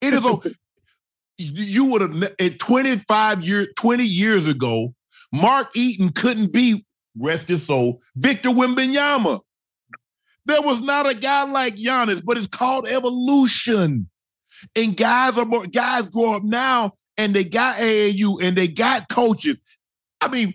[0.00, 0.54] It is okay.
[1.38, 4.94] you would have at 25 years, 20 years ago,
[5.32, 6.84] Mark Eaton couldn't be,
[7.16, 9.40] rest his soul, Victor Wembanyama.
[10.46, 14.08] There was not a guy like Giannis, but it's called evolution.
[14.74, 19.08] And guys are more guys grow up now and they got AAU and they got
[19.08, 19.60] coaches.
[20.20, 20.54] I mean,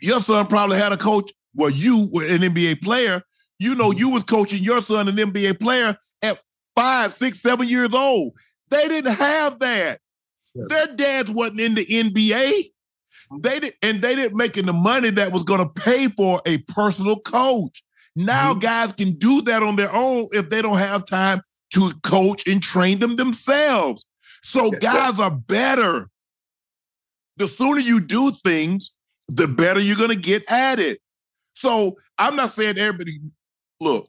[0.00, 1.30] your son probably had a coach.
[1.58, 3.22] Well, you were an NBA player.
[3.58, 6.40] You know, you was coaching your son, an NBA player, at
[6.76, 8.32] five, six, seven years old.
[8.70, 9.98] They didn't have that.
[10.54, 10.68] Yes.
[10.68, 12.64] Their dads wasn't in the NBA.
[13.40, 16.58] They did, and they didn't making the money that was going to pay for a
[16.58, 17.82] personal coach.
[18.14, 18.60] Now mm-hmm.
[18.60, 21.42] guys can do that on their own if they don't have time
[21.74, 24.06] to coach and train them themselves.
[24.42, 26.08] So guys are better.
[27.36, 28.92] The sooner you do things,
[29.26, 31.00] the better you're going to get at it.
[31.58, 33.18] So I'm not saying everybody,
[33.80, 34.08] look,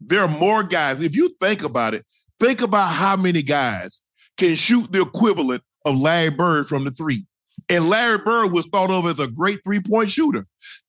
[0.00, 1.00] there are more guys.
[1.00, 2.04] If you think about it,
[2.40, 4.00] think about how many guys
[4.36, 7.26] can shoot the equivalent of Larry Bird from the three.
[7.68, 10.48] And Larry Bird was thought of as a great three point shooter.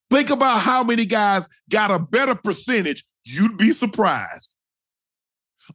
[0.10, 3.06] Think about how many guys got a better percentage.
[3.24, 4.56] You'd be surprised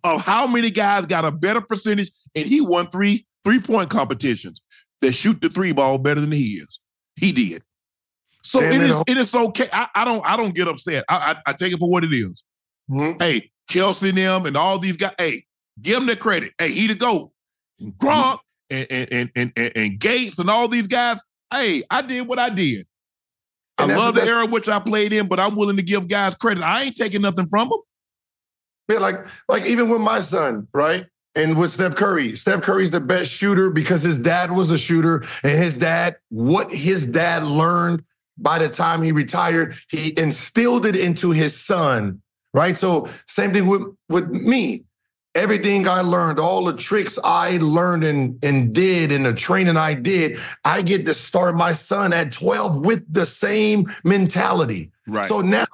[0.03, 4.61] of how many guys got a better percentage and he won three three point competitions
[5.03, 6.81] that shoot the three ball better than he is.
[7.15, 7.63] He did.
[8.43, 9.69] So Damn it is it is okay.
[9.73, 11.05] I, I, don't I don't get upset.
[11.09, 12.43] I, I, I take it for what it is.
[12.91, 13.19] Mm-hmm.
[13.23, 15.13] Hey, Kelce and them and all these guys.
[15.19, 15.45] Hey,
[15.81, 16.53] give them the credit.
[16.59, 17.33] Hey, he the goat.
[17.79, 18.39] And Gronk
[18.71, 18.85] mm-hmm.
[18.91, 21.21] and, and, and, and, and Gates and all these guys.
[21.53, 22.87] Hey, I did what I did.
[23.79, 26.63] I love the era which I played in, but I'm willing to give guys credit.
[26.63, 27.79] I ain't taking nothing from them.
[28.91, 31.07] Yeah, like like even with my son, right?
[31.37, 35.25] And with Steph Curry, Steph Curry's the best shooter because his dad was a shooter,
[35.45, 38.03] and his dad, what his dad learned
[38.43, 42.23] by the time he retired, he instilled it into his son,
[42.55, 42.77] right?
[42.77, 44.85] So same thing with with me.
[45.37, 49.95] Everything I learned, all the tricks I learned and, and did, and the training I
[49.95, 54.91] did, I get to start my son at 12 with the same mentality.
[55.07, 55.25] Right.
[55.25, 55.67] So now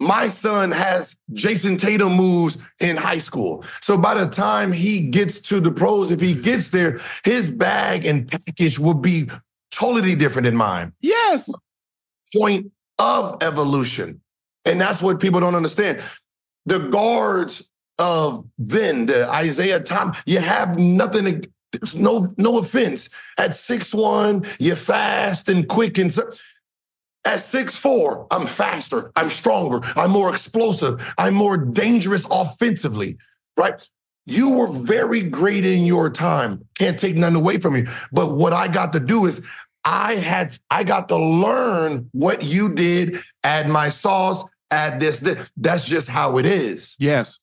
[0.00, 3.64] my son has Jayson Tatum moves in high school.
[3.80, 8.06] So by the time he gets to the pros, if he gets there, his bag
[8.06, 9.28] and package will be
[9.70, 10.94] totally different than mine.
[11.00, 11.52] Yes.
[12.34, 14.20] Point of evolution.
[14.64, 16.02] And that's what people don't understand.
[16.66, 23.08] The guards of then, the Isiah Tom, you have nothing to, there's no no offense.
[23.38, 26.30] At six one, you're fast and quick and so
[27.24, 33.18] at six four, I'm faster, I'm stronger, I'm more explosive, I'm more dangerous offensively,
[33.56, 33.86] right?
[34.26, 36.66] You were very great in your time.
[36.78, 37.86] Can't take none away from you.
[38.12, 39.44] But what I got to do is
[39.84, 45.50] I had I got to learn what you did, add my sauce, add this, this.
[45.56, 46.96] That's just how it is.
[46.98, 47.38] Yes.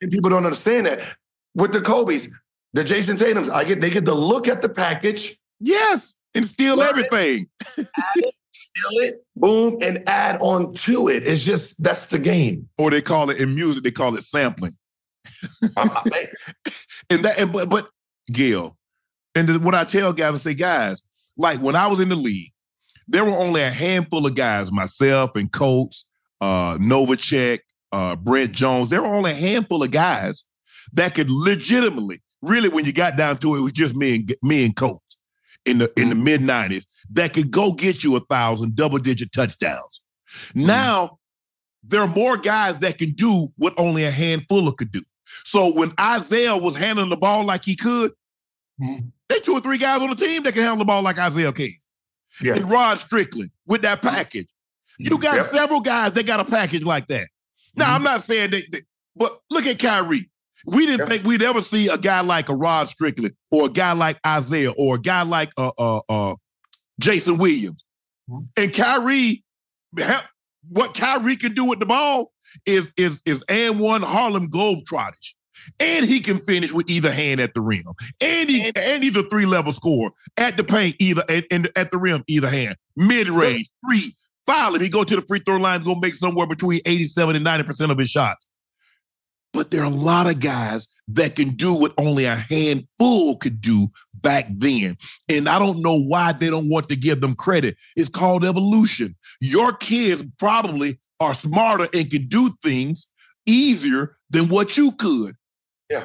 [0.00, 1.16] And people don't understand that.
[1.54, 2.28] With the Kobe's,
[2.72, 5.38] the Jayson Tatum's, I get they get to look at the package.
[5.60, 6.14] Yes.
[6.34, 7.48] And steal everything.
[7.76, 11.26] It, steal it, boom, and add on to it.
[11.26, 12.68] It's just that's the game.
[12.78, 14.72] Or they call it in music, they call it sampling.
[15.76, 15.88] Uh,
[17.10, 17.90] and that, and, but, but
[18.30, 18.76] Gil,
[19.34, 21.02] and what I tell guys, I say, guys,
[21.36, 22.52] like when I was in the league,
[23.06, 26.06] there were only a handful of guys, myself and Coates,
[26.40, 27.60] uh, Novacek,
[27.92, 28.90] uh, Brent Jones.
[28.90, 30.44] There were only a handful of guys
[30.92, 34.34] that could legitimately, really, when you got down to it, it was just me and
[34.42, 35.00] me and Coates
[35.64, 36.24] in the in the mm-hmm.
[36.24, 40.00] mid 90s that could go get you a thousand double digit touchdowns.
[40.50, 40.66] Mm-hmm.
[40.66, 41.18] Now
[41.86, 45.02] there are more guys that can do what only a handful of could do.
[45.44, 48.12] So when Isiah was handling the ball like he could,
[48.80, 49.08] mm-hmm.
[49.28, 51.52] There's two or three guys on the team that can handle the ball like Isiah
[51.52, 51.70] can.
[52.42, 52.54] Yeah.
[52.56, 54.48] And Rod Strickland with that package.
[54.98, 55.46] You got yep.
[55.46, 57.28] several guys that got a package like that.
[57.76, 58.84] Now, I'm not saying that, that-
[59.16, 60.28] but look at Kyrie.
[60.66, 63.92] We didn't think we'd ever see a guy like a Rod Strickland or a guy
[63.92, 66.34] like Isiah or a guy like uh uh uh
[66.98, 67.84] Jason Williams.
[68.56, 69.44] And Kyrie,
[70.68, 72.32] what Kyrie can do with the ball
[72.64, 75.34] is is is and one Harlem Globetrotters.
[75.80, 77.84] And he can finish with either hand at the rim.
[78.20, 81.98] And he and he's a three-level score at the paint, either and, and at the
[81.98, 82.76] rim, either hand.
[82.96, 84.14] Mid-range, three,
[84.46, 84.80] foul him.
[84.80, 87.98] He go to the free throw line, gonna make somewhere between 87 and 90% of
[87.98, 88.46] his shots.
[89.52, 93.60] But there are a lot of guys that can do what only a handful could
[93.60, 94.96] do back then.
[95.28, 97.76] And I don't know why they don't want to give them credit.
[97.94, 99.14] It's called evolution.
[99.40, 103.08] Your kids probably are smarter and can do things
[103.46, 105.36] easier than what you could.
[105.90, 106.04] Yeah.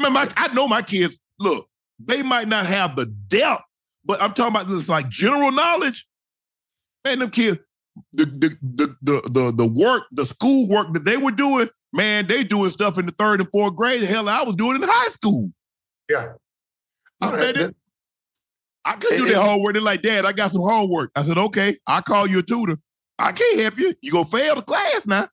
[0.00, 1.68] Man, my, I know my kids, look,
[1.98, 3.62] they might not have the depth,
[4.04, 6.06] but I'm talking about this like general knowledge.
[7.04, 7.58] Man, them kids,
[8.12, 12.26] the the the the the, the work, the school work that they were doing, man,
[12.26, 14.02] they doing stuff in the third and fourth grade.
[14.02, 15.50] Hell, I was doing it in high school.
[16.08, 16.32] Yeah.
[17.20, 17.70] I, man, they-
[18.84, 19.74] I couldn't do that homework.
[19.74, 21.10] They're like, Dad, I got some homework.
[21.14, 22.78] I said, okay, I'll call you a tutor.
[23.18, 23.92] I can't help you.
[24.00, 25.28] You gonna fail the class now.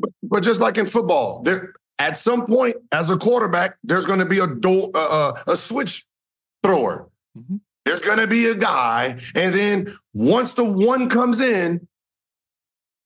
[0.00, 4.18] But, but just like in football, there at some point as a quarterback, there's going
[4.18, 6.04] to be a door, uh, uh, a switch
[6.62, 7.08] thrower.
[7.84, 11.86] There's going to be a guy, and then once the one comes in,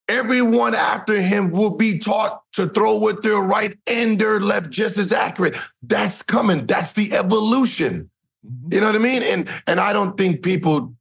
[0.09, 4.97] everyone after him will be taught to throw with their right and their left just
[4.97, 5.57] as accurate.
[5.83, 6.67] That's coming.
[6.67, 8.11] That's the evolution.
[8.71, 9.23] You know what I mean?
[9.23, 10.95] And and I don't think people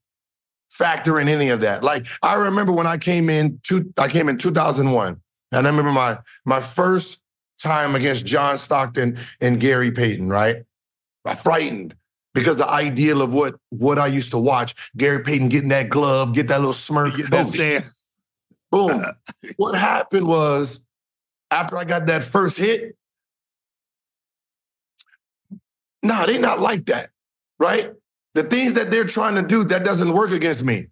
[0.69, 1.83] factor in any of that.
[1.83, 5.21] Like I remember when I came in, two, I came in 2001,
[5.51, 7.21] and I remember my my first
[7.59, 10.27] time against John Stockton and Gary Payton.
[10.27, 10.63] Right,
[11.25, 11.95] I frightened
[12.33, 16.33] because the ideal of what what I used to watch, Gary Payton getting that glove,
[16.33, 17.85] get that little smirk, Get that boom, stand.
[18.71, 19.05] boom.
[19.57, 20.85] what happened was
[21.51, 22.95] after I got that first hit,
[26.03, 27.09] nah, they not like that,
[27.59, 27.93] right?
[28.35, 30.87] The things that they're trying to do, that doesn't work against me.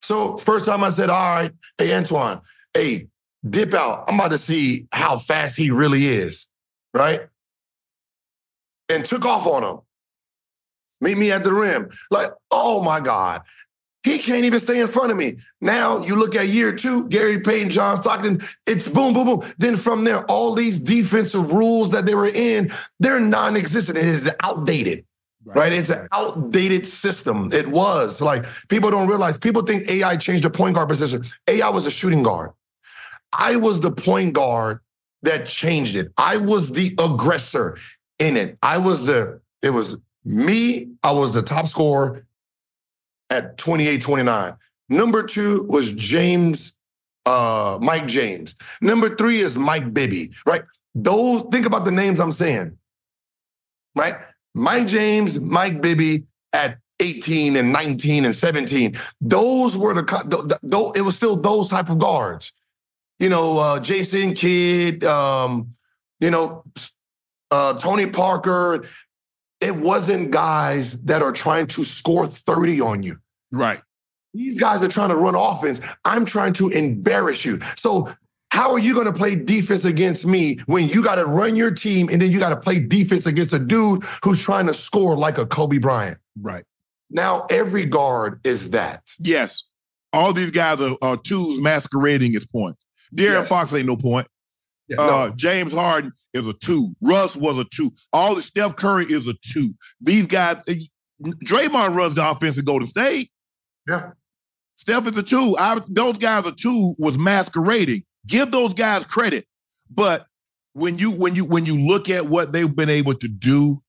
[0.00, 2.40] So first time I said, all right, hey, Antoine,
[2.72, 3.08] hey,
[3.48, 4.04] dip out.
[4.08, 6.48] I'm about to see how fast he really is,
[6.94, 7.22] right?
[8.88, 9.80] And took off on him.
[11.00, 11.90] Meet me at the rim.
[12.10, 13.42] Like, oh my God.
[14.04, 15.36] He can't even stay in front of me.
[15.60, 19.52] Now you look at year two, Gary Payton, John Stockton, it's boom, boom, boom.
[19.58, 22.70] Then from there, all these defensive rules that they were in,
[23.00, 23.98] they're non-existent.
[23.98, 25.04] It is outdated.
[25.44, 25.72] Right.
[25.72, 27.48] It's an outdated system.
[27.52, 29.38] It was like people don't realize.
[29.38, 31.24] People think AI changed the point guard position.
[31.46, 32.50] AI was a shooting guard.
[33.32, 34.80] I was the point guard
[35.22, 36.12] that changed it.
[36.16, 37.76] I was the aggressor
[38.18, 38.58] in it.
[38.62, 40.88] I was the, it was me.
[41.02, 42.26] I was the top scorer
[43.30, 44.54] at 28 29.
[44.88, 46.78] Number two was James,
[47.26, 48.54] uh, Mike James.
[48.80, 50.62] Number three is Mike Bibby, right?
[50.94, 52.78] Those, think about the names I'm saying,
[53.94, 54.14] right?
[54.54, 58.96] Mike James, Mike Bibby at 18 and 19 and 17.
[59.20, 62.52] Those were the, though it was still those type of guards.
[63.18, 65.74] You know, uh, Jason Kidd, um,
[66.20, 66.64] you know,
[67.50, 68.84] uh, Tony Parker.
[69.60, 73.16] It wasn't guys that are trying to score 30 on you.
[73.50, 73.80] Right.
[74.34, 75.80] These guys are trying to run offense.
[76.04, 77.58] I'm trying to embarrass you.
[77.76, 78.14] So
[78.50, 81.72] how are you going to play defense against me when you got to run your
[81.72, 85.16] team and then you got to play defense against a dude who's trying to score
[85.16, 86.18] like a Kobe Bryant?
[86.40, 86.64] Right.
[87.10, 89.02] Now every guard is that.
[89.18, 89.64] Yes.
[90.12, 92.84] All these guys are, are twos masquerading as points.
[93.14, 93.48] De'Aaron Yes.
[93.48, 94.26] Fox ain't no point.
[94.88, 95.34] Yeah, Uh, no.
[95.36, 96.94] James Harden is a two.
[97.00, 97.92] Russ was a two.
[98.12, 99.74] All the Steph Curry is a two.
[100.00, 100.76] These guys, eh,
[101.22, 103.30] Draymond runs the offense at Golden State.
[103.86, 104.12] Yeah.
[104.76, 105.56] Steph is a two.
[105.58, 108.04] I, those guys are two was masquerading.
[108.26, 109.46] Give those guys credit,
[109.90, 110.26] but
[110.74, 113.82] when you when you when you look at what they've been able to do,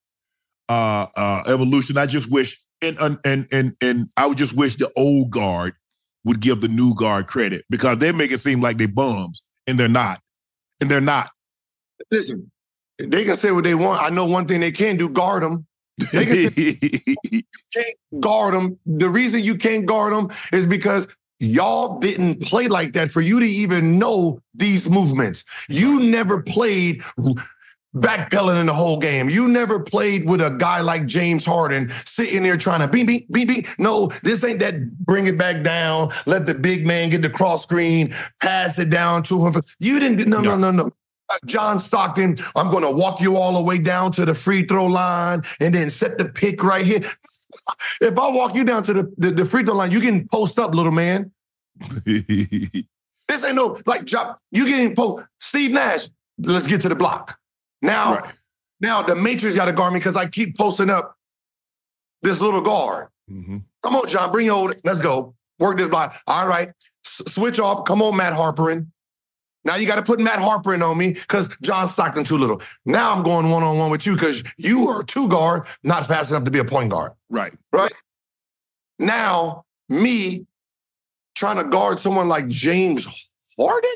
[0.70, 1.98] uh, uh, evolution.
[1.98, 5.74] I just wish and and and and, and I would just wish the old guard
[6.30, 9.80] would give the new guard credit because they make it seem like they bums and
[9.80, 10.22] they're not,
[10.80, 11.32] and they're not.
[12.12, 12.52] Listen,
[13.00, 14.00] they can say what they want.
[14.04, 15.66] I know one thing they can do: guard them.
[16.14, 17.42] They can say you
[17.74, 18.78] can't guard them.
[18.86, 21.08] The reason you can't guard them is because
[21.40, 25.44] y'all didn't play like that for you to even know these movements.
[25.68, 27.02] You never played
[27.96, 29.30] backpedaling in the whole game.
[29.30, 33.32] You never played with a guy like James Harden sitting there trying to beat, beat,
[33.32, 33.68] beat, beat.
[33.78, 37.64] No, this ain't that bring it back down, let the big man get the cross
[37.64, 39.62] screen, pass it down to him.
[39.80, 40.92] You didn't, no, no, no, no.
[41.32, 44.64] Uh, John Stockton, I'm going to walk you all the way down to the free
[44.64, 47.02] throw line and then set the pick right here.
[48.00, 50.60] If I walk you down to the, the, the free throw line, you can post
[50.60, 51.32] up, little man.
[53.30, 54.38] This ain't no like job.
[54.52, 56.08] You getting po Steve Nash.
[56.40, 57.39] Let's get to the block.
[57.82, 58.34] Now, Right.
[58.82, 61.16] now the Matrix got to guard me because I keep posting up
[62.22, 63.08] this little guard.
[63.30, 63.64] Mhm.
[63.84, 64.76] Come on, John, bring your old.
[64.84, 65.36] Let's go.
[65.60, 66.16] Work this block.
[66.28, 66.72] All right.
[67.06, 67.86] S- switch off.
[67.86, 68.92] Come on, Matt Harpring.
[69.66, 72.62] Now you got to put Matt Harpring on me because John Stockton too little.
[72.86, 76.08] Now I'm going one on one with you because you are a two guard, not
[76.08, 77.12] fast enough to be a point guard.
[77.30, 77.54] Right.
[77.74, 77.92] Right.
[78.98, 80.46] Now me
[81.36, 83.08] trying to guard someone like James
[83.58, 83.92] Harden.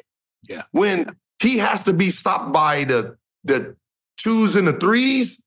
[0.47, 0.63] Yeah.
[0.71, 3.75] When he has to be stopped by the the
[4.17, 5.43] twos and the threes.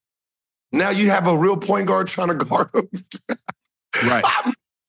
[0.73, 2.89] Now you have a real point guard trying to guard him.
[4.07, 4.25] Right.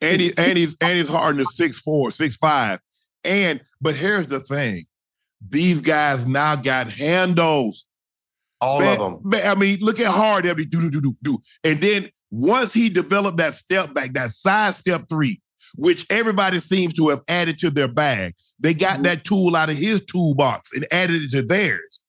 [0.01, 2.79] and he and he's and he's Harden is six four, six five.
[3.23, 4.83] And but here's the thing.
[5.47, 7.85] These guys now got handles.
[8.59, 9.29] All Man- of them.
[9.29, 11.37] man, I mean, look at Hard every do do do do do.
[11.63, 15.39] And then once he developed that step back, that side step three,
[15.75, 19.03] which everybody seems to have added to their bag, they got Mm-hmm.
[19.03, 22.01] that tool out of his toolbox and added it to theirs.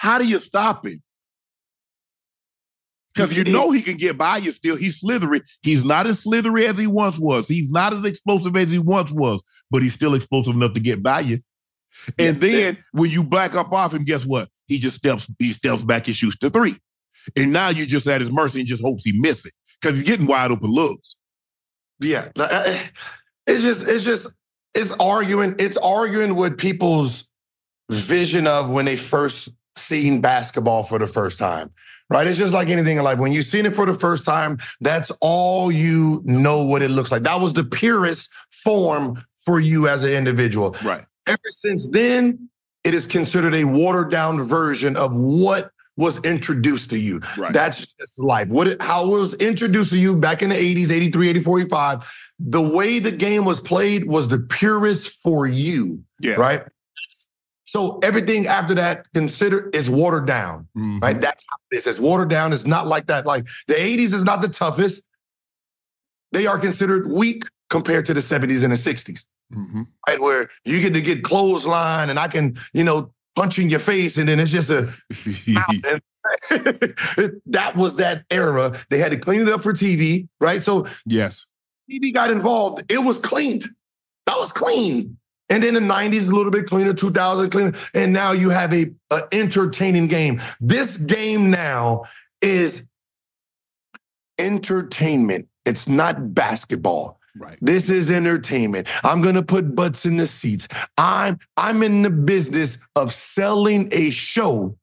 [0.00, 1.02] How do you stop him?
[3.14, 4.76] Because you know he can get by you still.
[4.76, 5.42] He's slithery.
[5.60, 7.46] He's not as slithery as he once was.
[7.46, 11.02] He's not as explosive as he once was, but he's still explosive enough to get
[11.02, 11.40] by you.
[12.18, 14.48] And then when you back up off him, guess what?
[14.68, 16.76] He just steps, he steps back and shoots to three.
[17.36, 19.52] And now you're just at his mercy and just hopes he miss it.
[19.82, 21.14] Because he's getting wide open looks.
[21.98, 22.28] Yeah,
[23.46, 24.28] it's just it's just
[24.74, 27.30] it's arguing it's arguing with people's
[27.90, 29.50] vision of when they first
[29.80, 31.70] seen basketball for the first time.
[32.08, 32.26] Right?
[32.26, 33.18] It's just like anything in life.
[33.18, 37.12] When you've seen it for the first time, that's all you know what it looks
[37.12, 37.22] like.
[37.22, 40.76] That was the purest form for you as an individual.
[40.84, 41.04] Right.
[41.28, 42.48] Ever since then,
[42.82, 47.20] it is considered a watered down version of what was introduced to you.
[47.36, 47.52] Right.
[47.52, 48.48] That's just life.
[48.48, 52.30] What it, how it was introduced to you back in the 80s, 83, 84, 85.
[52.38, 56.02] The way the game was played was the purest for you.
[56.20, 56.34] Yeah.
[56.34, 56.62] Right.
[57.70, 60.66] So everything after that considered is watered down.
[60.76, 61.00] Mhm.
[61.00, 61.20] Right.
[61.20, 61.86] That's how it is.
[61.86, 62.52] It's watered down.
[62.52, 63.26] It's not like that.
[63.26, 65.04] Like the 80s is not the toughest.
[66.32, 69.86] They are considered weak compared to the 70s and the 60s Mhm.
[70.08, 70.20] right?
[70.20, 74.16] Where you get to get clothesline and I can, you know, punch in your face
[74.18, 74.92] and then it's just a.
[77.46, 78.76] that was that era.
[78.90, 80.60] They had to clean it up for TV, right?
[80.60, 81.46] So yes.
[81.88, 82.90] TV got involved.
[82.90, 83.64] It was cleaned.
[84.26, 85.18] That was clean.
[85.50, 87.72] And then the 90s, a little bit cleaner, 2000 cleaner.
[87.92, 90.40] And now you have a, a entertaining game.
[90.60, 92.04] This game now
[92.40, 92.86] is
[94.38, 95.48] entertainment.
[95.66, 97.18] It's not basketball.
[97.36, 97.58] Right.
[97.60, 98.88] This is entertainment.
[99.04, 100.66] I'm gonna put butts in the seats.
[100.98, 104.76] I'm I'm in the business of selling a show.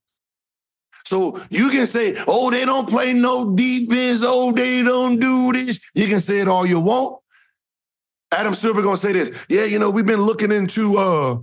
[1.06, 4.24] So you can say, oh, they don't play no defense.
[4.26, 5.80] Oh, they don't do this.
[5.94, 7.22] You can say it all you want.
[8.32, 9.46] Adam Silver gonna say this.
[9.50, 11.38] Yeah, you know, we've been looking into uh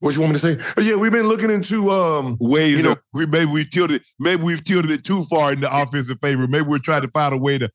[0.00, 0.82] what you want me to say?
[0.82, 4.64] Yeah, we've been looking into um Ways you know, we maybe we tilted, maybe we've
[4.64, 6.46] tilted it too far in the offensive favor.
[6.46, 7.70] Maybe we're trying to find a way to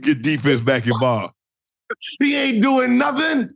[0.00, 1.34] get defense back involved.
[2.18, 3.50] He ain't doing nothing.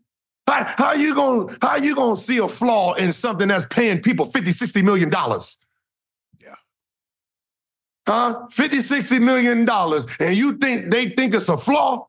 [0.46, 4.26] How, how you gonna how you gonna see a flaw in something that's paying people
[4.26, 5.56] 50, 60 million dollars?
[6.40, 6.56] Yeah.
[8.06, 8.48] Huh?
[8.50, 10.06] 50, 60 million dollars.
[10.18, 12.06] And you think they think it's a flaw?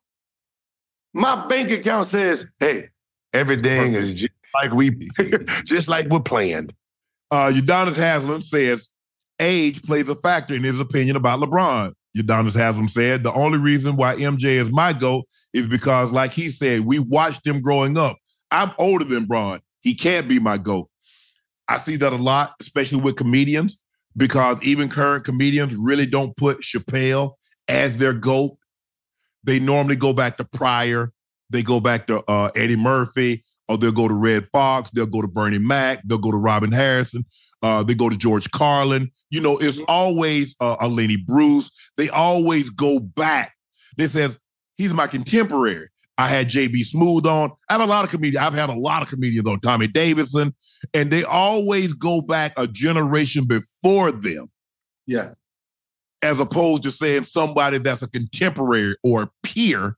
[1.14, 2.89] My bank account says, hey,
[3.34, 4.91] everything is just like we
[5.66, 6.74] just like we're planned.
[7.30, 8.89] Uh, Udonis Haslem says
[9.39, 11.93] age plays a factor in his opinion about LeBron.
[12.18, 16.49] Udonis Haslem said the only reason why MJ is my GOAT is because, like he
[16.49, 18.18] said, we watched him growing up.
[18.51, 19.62] I'm older than Bron.
[19.80, 20.89] He can't be my GOAT.
[21.68, 23.82] I see that a lot, especially with comedians,
[24.18, 27.36] because even current comedians really don't put Chappelle
[27.70, 28.57] as their GOAT.
[29.43, 31.11] They normally go back to Pryor,
[31.49, 35.21] they go back to uh, Eddie Murphy, or they'll go to Redd Foxx, they'll go
[35.21, 37.25] to Bernie Mac, they'll go to Robin Harrison,
[37.61, 39.11] uh, they go to George Carlin.
[39.29, 41.71] You know, it's always uh, a Lenny Bruce.
[41.97, 43.53] They always go back.
[43.97, 44.37] They says
[44.75, 45.87] he's my contemporary.
[46.17, 47.51] I had JB Smoove on.
[47.69, 48.45] I have a lot of comedians.
[48.45, 50.53] I've had a lot of comedians on Tommy Davidson,
[50.93, 54.51] and they always go back a generation before them,
[55.07, 55.31] Yeah.
[56.24, 59.97] As opposed to saying somebody that's a contemporary or a peer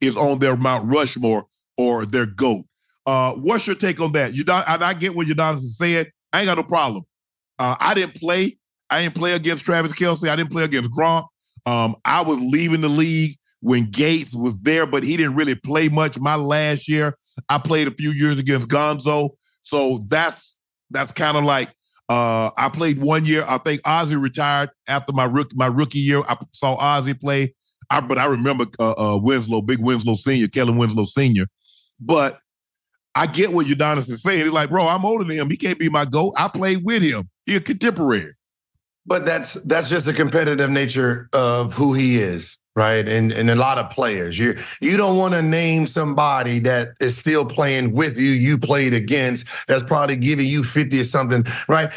[0.00, 1.46] is on their Mount Rushmore
[1.76, 2.64] or their GOAT.
[3.06, 4.34] Uh, what's your take on that?
[4.34, 6.06] You don't, and I get what Udonis is saying.
[6.32, 7.04] I ain't got no problem.
[7.58, 8.58] Uh, I didn't play.
[8.90, 10.28] I didn't play against Travis Kelce.
[10.28, 11.26] I didn't play against Gronk.
[11.66, 15.88] Um, I was leaving the league when Gates was there, but he didn't really play
[15.88, 16.18] much.
[16.18, 17.16] My last year,
[17.48, 19.30] I played a few years against Gonzo.
[19.62, 20.56] So that's
[20.90, 21.70] that's kind of like
[22.12, 23.42] uh, I played one year.
[23.48, 26.22] I think Ozzie retired after my rookie my rookie year.
[26.28, 27.54] I saw Ozzie play.
[27.88, 31.46] I, but I remember uh, uh, Winslow, Big Winslow Senior, Kellen Winslow Senior.
[31.98, 32.38] But
[33.14, 34.44] I get what Udonis is saying.
[34.44, 35.48] He's like, bro, I'm older than him.
[35.48, 36.34] He can't be my GOAT.
[36.36, 37.30] I played with him.
[37.46, 38.34] He's a contemporary.
[39.06, 43.06] But that's that's just the competitive nature of who he is, right?
[43.06, 44.38] And and a lot of players.
[44.38, 48.94] You you don't want to name somebody that is still playing with you, you played
[48.94, 51.90] against, that's probably giving you 50 or something, right?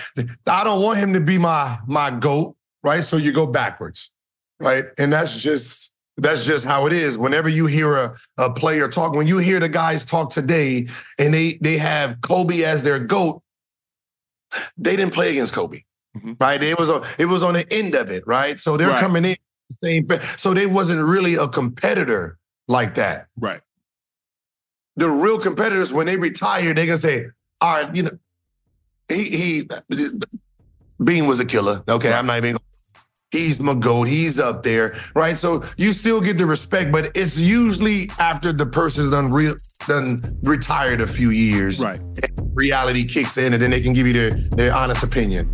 [0.48, 3.04] I don't want him to be my my GOAT, right?
[3.04, 4.12] So you go backwards,
[4.60, 4.86] right?
[4.98, 7.18] And that's just that's just how it is.
[7.18, 11.34] Whenever you hear a, a player talk, when you hear the guys talk today and
[11.34, 13.42] they they have Kobe as their GOAT,
[14.78, 15.84] they didn't play against Kobe.
[16.16, 16.34] Mm-hmm.
[16.40, 16.64] Right.
[16.64, 18.58] It was on it was on the end of it, right?
[18.58, 19.02] So they're right.
[19.02, 19.36] coming in
[19.84, 22.38] same thing, so they wasn't really a competitor
[22.68, 23.28] like that.
[23.38, 23.62] Right.
[24.96, 27.28] The real competitors, when they retire, they can say,
[27.62, 28.18] all right, you know,
[29.10, 29.70] he he
[31.04, 31.84] Bean was a killer.
[31.88, 32.20] Okay, right.
[32.20, 32.58] I'm not even
[33.32, 34.08] He's my goat.
[34.08, 35.36] He's up there, right?
[35.36, 39.56] So you still get the respect, but it's usually after the person's done real
[39.88, 41.80] done retired a few years.
[41.80, 42.00] Right.
[42.54, 45.54] reality kicks in, and then they can give you their their honest opinion.